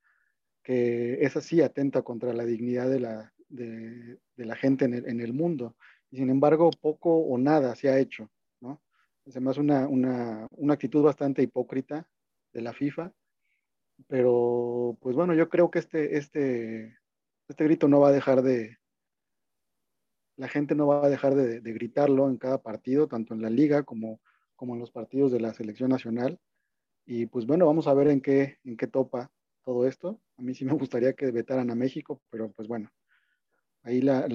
que 0.62 1.18
es 1.22 1.36
así 1.36 1.60
atenta 1.60 2.02
contra 2.02 2.32
la 2.32 2.44
dignidad 2.44 2.88
de 2.88 3.00
la, 3.00 3.32
de, 3.48 4.18
la 4.36 4.56
gente 4.56 4.84
en 4.84 4.94
el, 4.94 5.08
en 5.08 5.20
el, 5.20 5.32
mundo. 5.32 5.76
Y 6.10 6.16
sin 6.16 6.30
embargo, 6.30 6.70
poco 6.80 7.16
o 7.16 7.38
nada 7.38 7.74
se 7.74 7.88
ha 7.88 7.98
hecho, 7.98 8.30
¿no? 8.60 8.82
Es 9.24 9.36
además 9.36 9.58
una, 9.58 9.88
una, 9.88 10.46
una 10.52 10.74
actitud 10.74 11.02
bastante 11.02 11.42
hipócrita 11.42 12.08
de 12.52 12.62
la 12.62 12.72
FIFA, 12.72 13.12
pero 14.08 14.96
pues 15.00 15.16
bueno, 15.16 15.34
yo 15.34 15.48
creo 15.48 15.70
que 15.70 15.78
este, 15.78 16.16
este, 16.18 16.96
este 17.48 17.64
grito 17.64 17.88
no 17.88 18.00
va 18.00 18.08
a 18.08 18.12
dejar 18.12 18.42
de, 18.42 18.80
la 20.40 20.48
gente 20.48 20.74
no 20.74 20.86
va 20.86 21.04
a 21.04 21.10
dejar 21.10 21.34
de, 21.34 21.60
gritarlo 21.60 22.30
en 22.30 22.38
cada 22.38 22.62
partido, 22.62 23.06
tanto 23.06 23.34
en 23.34 23.42
la 23.42 23.50
liga 23.50 23.82
como, 23.82 24.22
como 24.56 24.72
en 24.72 24.80
los 24.80 24.90
partidos 24.90 25.30
de 25.32 25.40
la 25.40 25.52
selección 25.52 25.90
nacional. 25.90 26.40
Y 27.04 27.26
pues 27.26 27.44
bueno, 27.44 27.66
vamos 27.66 27.86
a 27.86 27.92
ver 27.92 28.08
en 28.08 28.22
qué, 28.22 28.56
en 28.64 28.78
qué 28.78 28.86
topa 28.86 29.30
todo 29.62 29.86
esto. 29.86 30.18
A 30.38 30.42
mí 30.42 30.54
sí 30.54 30.64
me 30.64 30.72
gustaría 30.72 31.12
que 31.12 31.30
vetaran 31.30 31.70
a 31.70 31.74
México, 31.74 32.22
pero 32.30 32.50
pues 32.52 32.68
bueno, 32.68 32.90
ahí 33.82 34.00
la, 34.00 34.26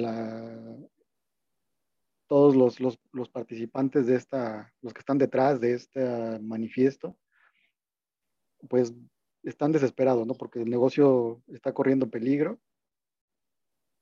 todos 2.28 2.56
los, 2.56 2.80
los, 2.80 2.99
los, 3.12 3.30
participantes 3.30 4.06
de 4.06 4.15
esta, 4.15 4.71
los 4.82 4.93
que 4.93 4.99
están 4.99 5.17
detrás 5.17 5.60
de 5.60 5.73
este 5.73 6.39
manifiesto, 6.39 7.17
pues 8.69 8.93
están 9.46 9.72
desesperados, 9.72 10.26
¿no? 10.26 10.34
Porque 10.34 10.62
el 10.62 10.70
negocio 10.70 11.42
está 11.48 11.74
corriendo 11.74 12.10
peligro 12.10 12.60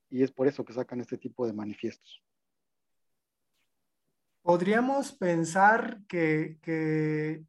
y 0.10 0.24
es 0.24 0.32
por 0.32 0.48
eso 0.48 0.64
que 0.64 0.74
sacan 0.74 1.02
este 1.02 1.18
tipo 1.18 1.46
de 1.46 1.54
manifiestos. 1.54 2.24
Podríamos 4.42 5.12
pensar 5.12 6.02
que, 6.08 7.46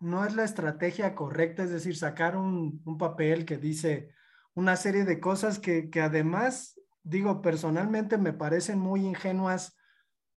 no 0.00 0.24
es 0.24 0.34
la 0.34 0.44
estrategia 0.44 1.14
correcta, 1.14 1.64
es 1.64 1.70
decir, 1.70 1.96
sacar 1.96 2.36
un, 2.36 2.82
papel 2.98 3.44
que 3.44 3.58
dice 3.58 4.10
una 4.54 4.76
serie 4.76 5.04
de 5.04 5.20
cosas 5.20 5.58
que, 5.58 5.90
además, 6.00 6.80
digo, 7.02 7.42
personalmente 7.42 8.16
me 8.16 8.32
parecen 8.32 8.78
muy 8.78 9.04
ingenuas 9.04 9.76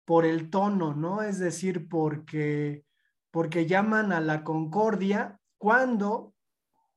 por 0.05 0.25
el 0.25 0.49
tono, 0.49 0.95
¿no? 0.95 1.21
Es 1.21 1.39
decir, 1.39 1.87
porque, 1.87 2.83
porque 3.31 3.67
llaman 3.67 4.11
a 4.11 4.19
la 4.19 4.43
concordia 4.43 5.39
cuando, 5.57 6.33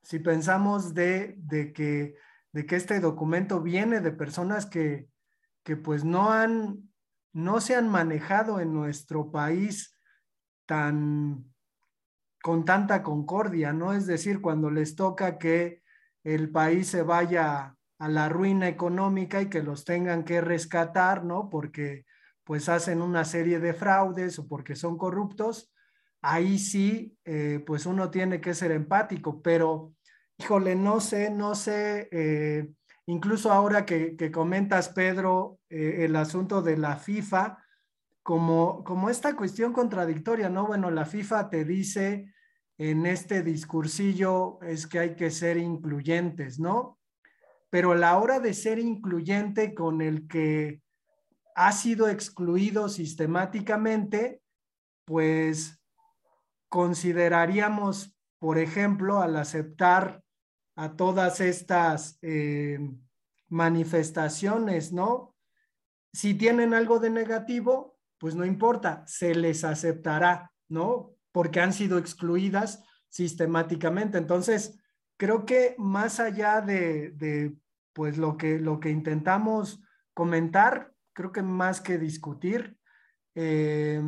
si 0.02 0.18
pensamos 0.18 0.94
de, 0.94 1.38
que 1.72 2.16
este 2.52 3.00
documento 3.00 3.60
viene 3.60 4.00
de 4.00 4.12
personas 4.12 4.66
que, 4.66 5.08
pues 5.82 6.04
no 6.04 6.30
no 7.34 7.60
se 7.62 7.74
han 7.74 7.88
manejado 7.88 8.60
en 8.60 8.74
nuestro 8.74 9.30
país 9.30 9.96
tan 10.66 11.52
con 12.42 12.64
tanta 12.64 13.02
concordia, 13.02 13.72
¿no? 13.72 13.92
Es 13.92 14.06
decir, 14.06 14.42
cuando 14.42 14.70
les 14.70 14.96
toca 14.96 15.38
que 15.38 15.80
el 16.24 16.50
país 16.50 16.88
se 16.88 17.02
vaya 17.02 17.76
a 17.98 18.08
la 18.08 18.28
ruina 18.28 18.68
económica 18.68 19.40
y 19.40 19.48
que 19.48 19.62
los 19.62 19.84
tengan 19.84 20.24
que 20.24 20.40
rescatar, 20.40 21.24
¿no? 21.24 21.48
Porque 21.48 22.04
pues 22.44 22.68
hacen 22.68 23.00
una 23.00 23.24
serie 23.24 23.60
de 23.60 23.72
fraudes 23.72 24.40
o 24.40 24.48
porque 24.48 24.74
son 24.74 24.98
corruptos, 24.98 25.71
ahí 26.22 26.58
sí, 26.58 27.18
eh, 27.24 27.62
pues 27.66 27.84
uno 27.84 28.10
tiene 28.10 28.40
que 28.40 28.54
ser 28.54 28.70
empático, 28.70 29.42
pero 29.42 29.92
híjole, 30.38 30.76
no 30.76 31.00
sé, 31.00 31.30
no 31.30 31.54
sé, 31.54 32.08
eh, 32.12 32.72
incluso 33.06 33.52
ahora 33.52 33.84
que, 33.84 34.30
comentas, 34.32 34.88
Pedro, 34.88 35.58
eh, 35.68 36.04
el 36.04 36.16
asunto 36.16 36.62
de 36.62 36.76
la 36.76 36.96
FIFA, 36.96 37.58
como, 38.22 38.84
como 38.84 39.10
esta 39.10 39.34
cuestión 39.36 39.72
contradictoria, 39.72 40.48
¿no? 40.48 40.66
Bueno, 40.66 40.90
la 40.92 41.04
FIFA 41.04 41.50
te 41.50 41.64
dice 41.64 42.32
en 42.78 43.04
este 43.04 43.42
discursillo 43.42 44.60
es 44.62 44.86
que 44.86 45.00
hay 45.00 45.16
que 45.16 45.30
ser 45.30 45.56
incluyentes, 45.56 46.60
¿no? 46.60 46.98
Pero 47.68 47.94
la 47.94 48.16
hora 48.18 48.38
de 48.38 48.54
ser 48.54 48.78
incluyente 48.78 49.74
con 49.74 50.02
el 50.02 50.28
que 50.28 50.82
ha 51.56 51.72
sido 51.72 52.08
excluido 52.08 52.88
sistemáticamente, 52.88 54.40
pues 55.04 55.81
consideraríamos, 56.72 58.16
por 58.38 58.56
ejemplo, 58.56 59.20
al 59.20 59.36
aceptar 59.36 60.24
a 60.74 60.96
todas 60.96 61.42
estas 61.42 62.18
eh, 62.22 62.78
manifestaciones, 63.50 64.90
¿no? 64.90 65.36
Si 66.14 66.32
tienen 66.32 66.72
algo 66.72 66.98
de 66.98 67.10
negativo, 67.10 67.98
pues 68.16 68.34
no 68.36 68.46
importa, 68.46 69.04
se 69.06 69.34
les 69.34 69.64
aceptará, 69.64 70.50
¿no? 70.70 71.14
Porque 71.30 71.60
han 71.60 71.74
sido 71.74 71.98
excluidas 71.98 72.82
sistemáticamente. 73.10 74.16
Entonces, 74.16 74.82
creo 75.18 75.44
que 75.44 75.74
más 75.76 76.20
allá 76.20 76.62
de, 76.62 77.54
pues 77.92 78.16
lo 78.16 78.38
que, 78.38 78.58
lo 78.58 78.80
que 78.80 78.88
intentamos 78.88 79.82
comentar, 80.14 80.94
creo 81.12 81.32
que 81.32 81.42
más 81.42 81.82
que 81.82 81.98
discutir, 81.98 82.78
eh, 83.34 84.02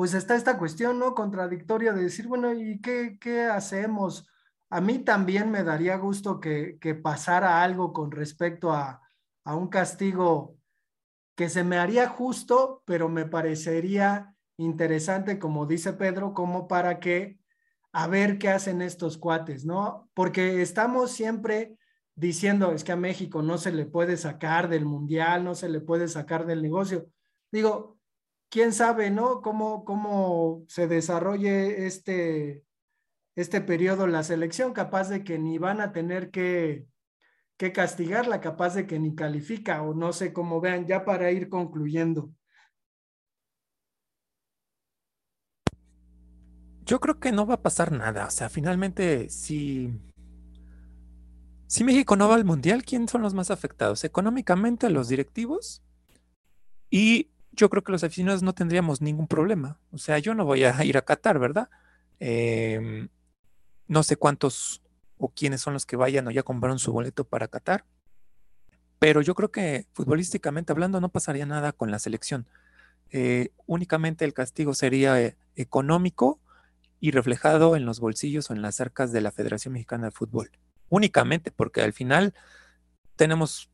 pues 0.00 0.14
está 0.14 0.34
esta 0.34 0.56
cuestión, 0.56 0.98
¿no? 0.98 1.14
Contradictoria 1.14 1.92
de 1.92 2.04
decir, 2.04 2.26
bueno, 2.26 2.54
¿y 2.54 2.80
qué, 2.80 3.18
qué 3.20 3.42
hacemos? 3.42 4.26
A 4.70 4.80
mí 4.80 5.00
también 5.00 5.50
me 5.50 5.62
daría 5.62 5.98
gusto 5.98 6.40
que, 6.40 6.78
que 6.80 6.94
pasara 6.94 7.62
algo 7.62 7.92
con 7.92 8.10
respecto 8.10 8.72
a, 8.72 9.02
a 9.44 9.54
un 9.54 9.68
castigo 9.68 10.56
que 11.34 11.50
se 11.50 11.64
me 11.64 11.76
haría 11.76 12.08
justo, 12.08 12.82
pero 12.86 13.10
me 13.10 13.26
parecería 13.26 14.34
interesante, 14.56 15.38
como 15.38 15.66
dice 15.66 15.92
Pedro, 15.92 16.32
como 16.32 16.66
para 16.66 16.98
que 16.98 17.38
a 17.92 18.06
ver 18.06 18.38
qué 18.38 18.48
hacen 18.48 18.80
estos 18.80 19.18
cuates, 19.18 19.66
¿no? 19.66 20.08
Porque 20.14 20.62
estamos 20.62 21.10
siempre 21.10 21.76
diciendo, 22.14 22.72
es 22.72 22.84
que 22.84 22.92
a 22.92 22.96
México 22.96 23.42
no 23.42 23.58
se 23.58 23.70
le 23.70 23.84
puede 23.84 24.16
sacar 24.16 24.70
del 24.70 24.86
mundial, 24.86 25.44
no 25.44 25.54
se 25.54 25.68
le 25.68 25.82
puede 25.82 26.08
sacar 26.08 26.46
del 26.46 26.62
negocio. 26.62 27.06
Digo, 27.52 27.99
quién 28.50 28.72
sabe, 28.72 29.10
¿no? 29.10 29.40
Cómo, 29.40 29.84
cómo 29.84 30.64
se 30.68 30.86
desarrolle 30.88 31.86
este, 31.86 32.64
este 33.36 33.60
periodo 33.60 34.06
la 34.06 34.22
selección, 34.22 34.74
capaz 34.74 35.08
de 35.08 35.24
que 35.24 35.38
ni 35.38 35.58
van 35.58 35.80
a 35.80 35.92
tener 35.92 36.30
que 36.30 36.86
que 37.60 37.72
castigarla, 37.72 38.40
capaz 38.40 38.74
de 38.74 38.86
que 38.86 38.98
ni 38.98 39.14
califica 39.14 39.82
o 39.82 39.92
no 39.92 40.14
sé 40.14 40.32
cómo 40.32 40.62
vean, 40.62 40.86
ya 40.86 41.04
para 41.04 41.30
ir 41.30 41.50
concluyendo. 41.50 42.30
Yo 46.86 47.00
creo 47.00 47.20
que 47.20 47.32
no 47.32 47.44
va 47.44 47.56
a 47.56 47.62
pasar 47.62 47.92
nada. 47.92 48.24
O 48.24 48.30
sea, 48.30 48.48
finalmente, 48.48 49.28
si, 49.28 49.92
si 51.66 51.84
México 51.84 52.16
no 52.16 52.30
va 52.30 52.36
al 52.36 52.46
Mundial, 52.46 52.82
¿quién 52.82 53.06
son 53.08 53.20
los 53.20 53.34
más 53.34 53.50
afectados? 53.50 54.04
Económicamente, 54.04 54.88
los 54.88 55.10
directivos. 55.10 55.82
Y 56.88 57.30
yo 57.52 57.68
creo 57.68 57.82
que 57.82 57.92
los 57.92 58.04
aficionados 58.04 58.42
no 58.42 58.54
tendríamos 58.54 59.00
ningún 59.00 59.26
problema. 59.26 59.78
O 59.92 59.98
sea, 59.98 60.18
yo 60.18 60.34
no 60.34 60.44
voy 60.44 60.64
a 60.64 60.84
ir 60.84 60.96
a 60.96 61.02
Qatar, 61.02 61.38
¿verdad? 61.38 61.68
Em, 62.18 63.08
no 63.88 64.02
sé 64.02 64.16
cuántos 64.16 64.82
o 65.18 65.28
quiénes 65.28 65.60
son 65.60 65.74
los 65.74 65.86
que 65.86 65.96
vayan 65.96 66.26
o 66.28 66.30
ya 66.30 66.42
compraron 66.42 66.78
su 66.78 66.92
boleto 66.92 67.24
para 67.24 67.48
Qatar. 67.48 67.84
Pero 68.98 69.22
yo 69.22 69.34
creo 69.34 69.50
que 69.50 69.86
futbolísticamente 69.92 70.72
hablando 70.72 71.00
no 71.00 71.08
pasaría 71.08 71.46
nada 71.46 71.72
con 71.72 71.90
la 71.90 71.98
selección. 71.98 72.46
Eh, 73.10 73.50
únicamente 73.66 74.24
el 74.24 74.34
castigo 74.34 74.74
sería 74.74 75.20
eh, 75.20 75.36
económico 75.56 76.38
y 77.00 77.10
reflejado 77.10 77.76
en 77.76 77.86
los 77.86 77.98
bolsillos 77.98 78.50
o 78.50 78.54
en 78.54 78.62
las 78.62 78.80
arcas 78.80 79.10
de 79.10 79.22
la 79.22 79.32
Federación 79.32 79.72
Mexicana 79.72 80.06
de 80.06 80.10
Fútbol. 80.12 80.50
Únicamente, 80.88 81.50
porque 81.50 81.80
al 81.80 81.92
final 81.92 82.34
tenemos 83.16 83.70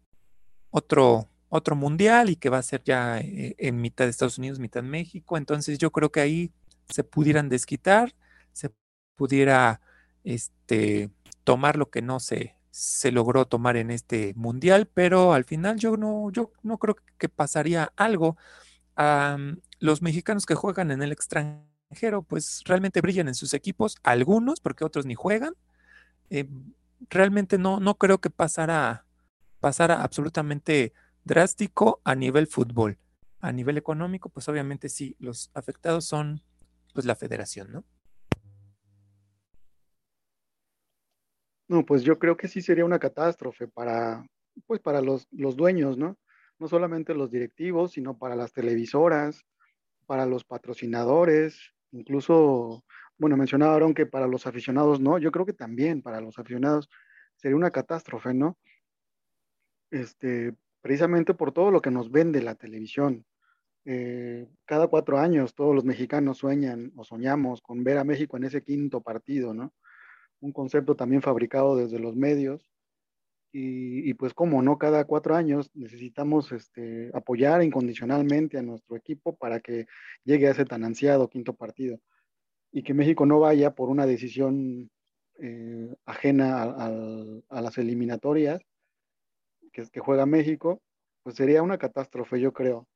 otro, 0.71 1.29
otro 1.57 1.77
mundial 1.77 2.31
y 2.31 2.37
que 2.37 2.51
va 2.51 2.59
a 2.59 2.63
ser 2.63 2.83
ya 2.85 3.19
eh, 3.21 3.55
en 3.59 3.81
mitad 3.81 4.05
de 4.05 4.11
Estados 4.11 4.39
Unidos, 4.39 4.59
mitad 4.59 4.83
México. 4.83 5.37
Entonces 5.37 5.79
yo 5.79 5.91
creo 5.91 6.11
que 6.11 6.21
ahí 6.21 6.53
se 6.89 7.05
pudieran 7.05 7.49
desquitar, 7.49 8.15
se 8.53 8.71
pudiera 9.17 9.81
este, 10.25 11.11
tomar 11.45 11.77
lo 11.77 11.91
que 11.91 12.03
no 12.03 12.21
se, 12.21 12.57
se 12.71 13.11
logró 13.13 13.47
tomar 13.47 13.77
en 13.77 13.91
este 13.91 14.35
mundial, 14.37 14.87
pero 14.93 15.33
al 15.33 15.45
final 15.45 15.79
yo 15.79 15.97
no, 15.97 16.31
yo 16.31 16.53
no 16.63 16.79
creo 16.79 16.97
que 17.19 17.29
pasaría 17.29 17.93
algo. 17.97 18.37
a 18.97 19.39
los 19.79 20.03
mexicanos 20.03 20.47
que 20.47 20.55
juegan 20.55 20.91
en 20.91 21.03
el 21.03 21.13
extranjero, 21.13 22.23
pues 22.23 22.63
realmente 22.65 23.01
brillan 23.01 23.29
en 23.29 23.35
sus 23.35 23.55
equipos, 23.55 23.97
algunos, 24.03 24.61
porque 24.61 24.85
otros 24.85 25.07
ni 25.07 25.15
juegan. 25.15 25.55
Eh, 26.31 26.49
realmente 27.11 27.59
no, 27.59 27.81
no 27.81 27.97
creo 27.97 28.19
que 28.19 28.31
pasara, 28.31 29.05
pasara 29.61 30.03
absolutamente 30.03 30.93
drástico 31.27 32.01
a 32.05 32.15
nivel 32.15 32.47
fútbol. 32.47 32.99
A 33.41 33.53
nivel 33.53 33.77
económico, 33.77 34.29
pues 34.29 34.49
obviamente 34.49 34.89
sí, 34.89 35.17
los 35.19 35.51
afectados 35.55 36.07
son 36.07 36.41
pues 36.95 37.05
la 37.05 37.17
federación, 37.17 37.73
¿no? 37.73 37.85
No, 41.69 41.85
pues 41.85 42.03
yo 42.05 42.19
creo 42.19 42.37
que 42.37 42.47
sí 42.47 42.63
sería 42.63 42.85
una 42.85 43.01
catástrofe 43.01 43.67
para, 43.67 44.25
pues 44.67 44.81
para 44.81 45.01
los, 45.03 45.27
los 45.33 45.57
dueños, 45.57 45.99
¿no? 45.99 46.17
No 46.61 46.69
solamente 46.69 47.13
los 47.13 47.31
directivos, 47.31 47.93
sino 47.93 48.17
para 48.17 48.37
las 48.37 48.53
televisoras, 48.53 49.45
para 50.07 50.27
los 50.27 50.45
patrocinadores, 50.45 51.73
incluso, 51.91 52.85
bueno, 53.19 53.37
mencionaron 53.37 53.95
que 53.95 54.07
para 54.07 54.29
los 54.29 54.47
aficionados 54.47 55.01
no, 55.01 55.19
yo 55.19 55.33
creo 55.33 55.45
que 55.45 55.53
también 55.53 56.03
para 56.03 56.21
los 56.21 56.39
aficionados 56.39 56.89
sería 57.35 57.57
una 57.57 57.73
catástrofe, 57.73 58.33
¿no? 58.33 58.57
Este, 59.91 60.55
precisamente 60.87 61.35
por 61.35 61.51
todo 61.51 61.73
lo 61.73 61.83
que 61.83 61.91
nos 61.91 62.13
vende 62.13 62.41
la 62.41 62.55
televisión. 62.55 63.25
Eh, 63.85 64.47
cada 64.65 64.87
cuatro 64.87 65.19
años 65.19 65.53
todos 65.53 65.75
los 65.75 65.85
mexicanos 65.85 66.39
sueñan 66.39 66.93
o 66.95 67.03
soñamos 67.03 67.61
con 67.61 67.83
ver 67.83 67.99
a 67.99 68.05
México 68.05 68.37
en 68.37 68.45
ese 68.45 68.63
quinto 68.63 69.01
partido, 69.01 69.53
¿no? 69.53 69.75
un 70.41 70.53
concepto 70.53 70.95
también 70.95 71.23
fabricado 71.23 71.75
desde 71.77 71.99
los 71.99 72.15
medios. 72.15 72.71
Y, 73.59 74.15
pues 74.15 74.33
como 74.33 74.63
no, 74.63 74.79
cada 74.79 75.07
cuatro 75.07 75.35
años 75.35 75.71
necesitamos 75.75 76.53
este, 76.53 77.11
apoyar 77.15 77.65
incondicionalmente 77.65 78.59
a 78.59 78.63
nuestro 78.63 78.97
equipo 78.97 79.35
para 79.35 79.59
que 79.59 79.87
llegue 80.25 80.47
a 80.47 80.51
ese 80.53 80.67
tan 80.67 80.85
ansiado 80.85 81.31
quinto 81.31 81.55
partido. 81.55 81.99
Y 82.71 82.85
que 82.85 82.95
México 82.95 83.27
no 83.27 83.41
vaya 83.41 83.75
por 83.75 83.89
una 83.89 84.07
decisión 84.07 84.91
eh, 85.41 85.97
ajena 86.05 86.63
a, 86.63 87.61
las 87.61 87.79
eliminatorias 87.79 88.61
que, 89.85 90.01
juega 90.01 90.27
México, 90.27 90.81
pues 91.23 91.37
sería 91.37 91.63
una 91.63 91.79
catástrofe, 91.79 92.41
yo 92.41 92.53
creo. 92.53 92.87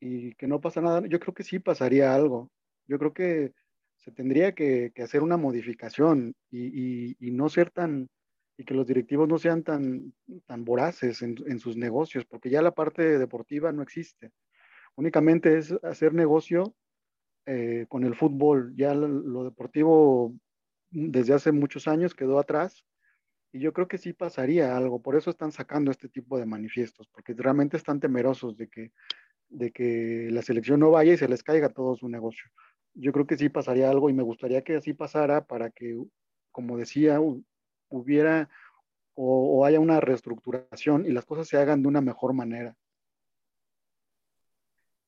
Y 0.00 0.34
que 0.34 0.46
no 0.46 0.60
pasa 0.60 0.80
nada, 0.80 1.02
yo 1.08 1.18
creo 1.18 1.34
que 1.34 1.42
sí 1.42 1.58
pasaría 1.58 2.14
algo. 2.14 2.50
Yo 2.86 2.98
creo 2.98 3.12
que 3.12 3.52
se 3.96 4.12
tendría 4.12 4.54
que, 4.54 4.92
hacer 5.02 5.22
una 5.22 5.36
modificación 5.36 6.34
y, 6.50 7.16
no 7.20 7.48
ser 7.48 7.70
tan, 7.70 8.08
y 8.56 8.64
que 8.64 8.74
los 8.74 8.86
directivos 8.86 9.28
no 9.28 9.38
sean 9.38 9.64
tan, 9.64 10.14
tan 10.46 10.64
voraces 10.64 11.22
en, 11.22 11.58
sus 11.58 11.76
negocios, 11.76 12.24
porque 12.26 12.50
ya 12.50 12.62
la 12.62 12.74
parte 12.74 13.18
deportiva 13.18 13.72
no 13.72 13.82
existe. 13.82 14.30
Únicamente 14.94 15.58
es 15.58 15.72
hacer 15.82 16.14
negocio 16.14 16.74
eh, 17.46 17.86
con 17.88 18.04
el 18.04 18.14
fútbol. 18.14 18.74
Ya 18.76 18.94
lo, 18.94 19.44
deportivo 19.44 20.32
desde 20.90 21.34
hace 21.34 21.50
muchos 21.50 21.88
años 21.88 22.14
quedó 22.14 22.38
atrás 22.38 22.84
y 23.52 23.60
yo 23.60 23.72
creo 23.72 23.88
que 23.88 23.98
sí 23.98 24.12
pasaría 24.12 24.76
algo. 24.76 25.00
Por 25.00 25.16
eso 25.16 25.30
están 25.30 25.52
sacando 25.52 25.90
este 25.90 26.08
tipo 26.08 26.38
de 26.38 26.46
manifiestos, 26.46 27.08
porque 27.08 27.34
realmente 27.34 27.76
están 27.76 28.00
temerosos 28.00 28.56
de 28.56 28.68
que, 28.68 28.92
de 29.48 29.70
que 29.70 30.28
la 30.30 30.42
selección 30.42 30.80
no 30.80 30.90
vaya 30.90 31.14
y 31.14 31.18
se 31.18 31.28
les 31.28 31.42
caiga 31.42 31.68
todo 31.68 31.96
su 31.96 32.08
negocio 32.08 32.50
yo 32.98 33.12
creo 33.12 33.26
que 33.26 33.36
sí 33.36 33.48
pasaría 33.48 33.88
algo 33.88 34.10
y 34.10 34.12
me 34.12 34.22
gustaría 34.22 34.62
que 34.62 34.76
así 34.76 34.92
pasara 34.92 35.46
para 35.46 35.70
que, 35.70 35.96
como 36.50 36.76
decía, 36.76 37.20
hubiera 37.88 38.50
o, 39.14 39.64
haya 39.64 39.80
una 39.80 40.00
reestructuración 40.00 41.04
y 41.04 41.10
las 41.10 41.24
cosas 41.24 41.48
se 41.48 41.56
hagan 41.56 41.82
de 41.82 41.88
una 41.88 42.00
mejor 42.00 42.34
manera. 42.34 42.76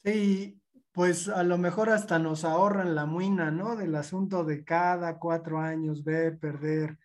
Sí, 0.04 0.60
pues 0.92 1.28
a 1.28 1.42
lo 1.42 1.58
mejor 1.58 1.90
hasta 1.90 2.18
nos 2.18 2.44
ahorran 2.44 2.94
la 2.94 3.06
muina, 3.06 3.50
¿no? 3.50 3.76
Del 3.76 3.94
asunto 3.94 4.44
de 4.44 4.64
cada 4.64 5.18
cuatro 5.18 5.58
años 5.58 6.02
ver 6.02 6.38
perder 6.38 6.98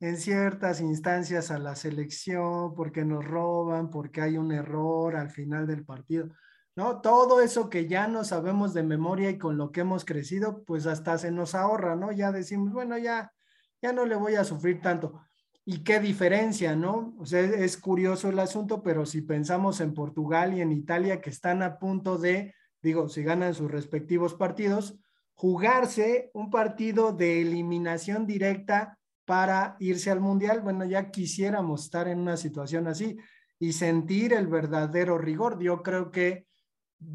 en 0.00 0.16
ciertas 0.16 0.80
instancias 0.80 1.50
a 1.50 1.58
la 1.58 1.76
selección 1.76 2.74
porque 2.74 3.04
nos 3.04 3.24
roban, 3.24 3.90
porque 3.90 4.22
hay 4.22 4.38
un 4.38 4.50
error 4.50 5.14
al 5.14 5.30
final 5.30 5.66
del 5.66 5.84
partido. 5.84 6.30
¿no? 6.74 7.02
Todo 7.02 7.42
eso 7.42 7.68
que 7.68 7.86
ya 7.86 8.08
no 8.08 8.24
sabemos 8.24 8.72
de 8.72 8.82
memoria 8.82 9.28
y 9.28 9.38
con 9.38 9.58
lo 9.58 9.70
que 9.70 9.82
hemos 9.82 10.06
crecido, 10.06 10.64
pues 10.64 10.86
hasta 10.86 11.18
se 11.18 11.30
nos 11.30 11.54
ahorra, 11.54 11.96
¿no? 11.96 12.12
Ya 12.12 12.32
decimos, 12.32 12.72
bueno, 12.72 12.96
ya, 12.96 13.32
ya 13.82 13.92
no 13.92 14.06
le 14.06 14.16
voy 14.16 14.36
a 14.36 14.44
sufrir 14.44 14.80
tanto. 14.80 15.20
Y 15.66 15.84
qué 15.84 16.00
diferencia, 16.00 16.74
¿no? 16.74 17.14
O 17.18 17.26
sea, 17.26 17.40
es 17.40 17.76
curioso 17.76 18.30
el 18.30 18.38
asunto, 18.38 18.82
pero 18.82 19.04
si 19.04 19.20
pensamos 19.20 19.80
en 19.80 19.92
Portugal 19.92 20.54
y 20.54 20.62
en 20.62 20.72
Italia 20.72 21.20
que 21.20 21.28
están 21.28 21.62
a 21.62 21.78
punto 21.78 22.16
de, 22.16 22.54
digo, 22.80 23.10
si 23.10 23.22
ganan 23.22 23.52
sus 23.52 23.70
respectivos 23.70 24.34
partidos, 24.34 24.98
jugarse 25.34 26.30
un 26.32 26.50
partido 26.50 27.12
de 27.12 27.42
eliminación 27.42 28.26
directa 28.26 28.98
para 29.30 29.76
irse 29.78 30.10
al 30.10 30.18
Mundial, 30.18 30.60
bueno, 30.60 30.84
ya 30.84 31.12
quisiéramos 31.12 31.84
estar 31.84 32.08
en 32.08 32.18
una 32.18 32.36
situación 32.36 32.88
así 32.88 33.16
y 33.60 33.74
sentir 33.74 34.32
el 34.32 34.48
verdadero 34.48 35.18
rigor. 35.18 35.62
Yo 35.62 35.84
creo 35.84 36.10
que 36.10 36.48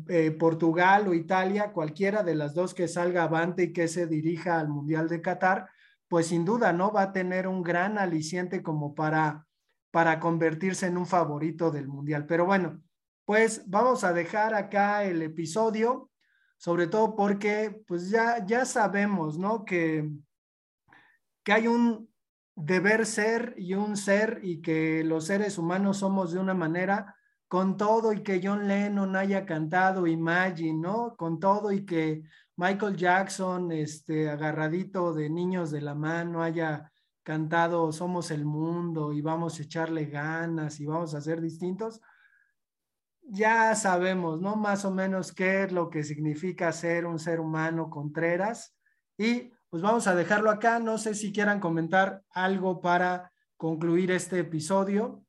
eh, 0.07 0.31
Portugal 0.31 1.09
o 1.09 1.13
Italia, 1.13 1.73
cualquiera 1.73 2.23
de 2.23 2.35
las 2.35 2.53
dos 2.53 2.73
que 2.73 2.87
salga 2.87 3.23
avante 3.23 3.63
y 3.63 3.73
que 3.73 3.89
se 3.89 4.07
dirija 4.07 4.61
al 4.61 4.69
Mundial 4.69 5.09
de 5.09 5.19
Qatar, 5.19 5.67
pues 6.07 6.27
sin 6.27 6.45
duda 6.45 6.71
no 6.71 6.93
va 6.93 7.01
a 7.01 7.11
tener 7.11 7.49
un 7.49 7.61
gran 7.61 7.97
aliciente 7.97 8.63
como 8.63 8.95
para, 8.95 9.45
para 9.91 10.21
convertirse 10.21 10.87
en 10.87 10.95
un 10.95 11.07
favorito 11.07 11.69
del 11.69 11.89
Mundial. 11.89 12.25
Pero 12.25 12.45
bueno, 12.45 12.81
pues 13.25 13.61
vamos 13.67 14.05
a 14.05 14.13
dejar 14.13 14.53
acá 14.53 15.03
el 15.03 15.21
episodio, 15.21 16.09
sobre 16.55 16.87
todo 16.87 17.13
porque 17.13 17.83
pues 17.85 18.09
ya, 18.09 18.45
ya 18.45 18.63
sabemos, 18.63 19.37
¿no? 19.37 19.65
Que, 19.65 20.09
que 21.45 21.53
hay 21.53 21.67
un 21.67 22.09
deber 22.55 23.05
ser 23.05 23.53
y 23.57 23.75
un 23.75 23.95
ser 23.95 24.39
y 24.41 24.61
que 24.61 25.03
los 25.03 25.27
seres 25.27 25.57
humanos 25.59 25.97
somos 25.97 26.33
de 26.33 26.39
una 26.39 26.55
manera 26.55 27.15
con 27.47 27.77
todo 27.77 28.11
y 28.11 28.23
que 28.23 28.41
John 28.43 28.67
Lennon 28.67 29.15
haya 29.15 29.45
cantado 29.45 30.07
Imagine, 30.07 30.81
¿no? 30.81 31.15
Con 31.15 31.39
todo 31.39 31.71
y 31.71 31.85
que 31.85 32.23
Michael 32.57 32.97
Jackson, 32.97 33.71
este, 33.71 34.27
agarradito 34.27 35.13
de 35.13 35.29
niños 35.29 35.69
de 35.69 35.81
la 35.81 35.93
mano, 35.93 36.41
haya 36.41 36.91
cantado 37.21 37.91
Somos 37.91 38.31
el 38.31 38.43
mundo 38.43 39.13
y 39.13 39.21
vamos 39.21 39.59
a 39.59 39.63
echarle 39.63 40.05
ganas 40.05 40.79
y 40.79 40.85
vamos 40.87 41.13
a 41.13 41.21
ser 41.21 41.41
distintos, 41.41 42.01
ya 43.21 43.75
sabemos, 43.75 44.41
¿no? 44.41 44.55
Más 44.55 44.83
o 44.83 44.91
menos 44.91 45.31
qué 45.31 45.63
es 45.63 45.71
lo 45.71 45.89
que 45.89 46.03
significa 46.03 46.71
ser 46.71 47.05
un 47.05 47.19
ser 47.19 47.39
humano 47.39 47.89
contreras. 47.89 48.75
Y 49.17 49.51
pues 49.75 49.83
vamos 49.83 50.07
a 50.07 50.15
dejarlo 50.15 50.51
acá. 50.51 50.79
No 50.79 50.97
sé 50.97 51.13
si 51.15 51.33
quieran 51.33 51.59
comentar 51.59 52.23
algo 52.29 52.79
para 52.79 53.33
concluir 53.57 54.09
este 54.09 54.39
episodio. 54.39 55.25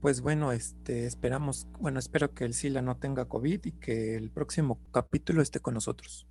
Pues 0.00 0.20
bueno, 0.20 0.52
este, 0.52 1.06
esperamos, 1.06 1.66
bueno, 1.80 1.98
espero 1.98 2.32
que 2.32 2.44
el 2.44 2.54
Sila 2.54 2.82
no 2.82 2.98
tenga 2.98 3.24
COVID 3.24 3.64
y 3.64 3.72
que 3.80 4.14
el 4.14 4.30
próximo 4.30 4.80
capítulo 4.92 5.42
esté 5.42 5.58
con 5.58 5.74
nosotros. 5.74 6.28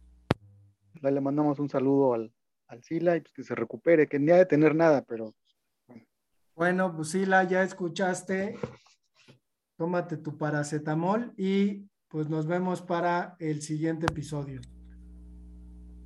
Le 1.01 1.19
mandamos 1.19 1.59
un 1.59 1.67
saludo 1.67 2.13
al, 2.13 2.33
al 2.67 2.81
Sila 2.81 3.17
y 3.17 3.19
pues 3.19 3.33
que 3.33 3.43
se 3.43 3.55
recupere, 3.55 4.07
que 4.07 4.19
ni 4.19 4.31
ha 4.31 4.37
de 4.37 4.45
tener 4.45 4.73
nada, 4.73 5.01
pero 5.01 5.35
bueno. 6.55 6.95
pues 6.95 7.09
Sila, 7.09 7.43
ya 7.43 7.61
escuchaste. 7.61 8.57
Tómate 9.75 10.15
tu 10.15 10.37
paracetamol 10.37 11.33
y 11.35 11.89
pues 12.07 12.29
nos 12.29 12.47
vemos 12.47 12.81
para 12.81 13.35
el 13.39 13.61
siguiente 13.61 14.05
episodio. 14.05 14.61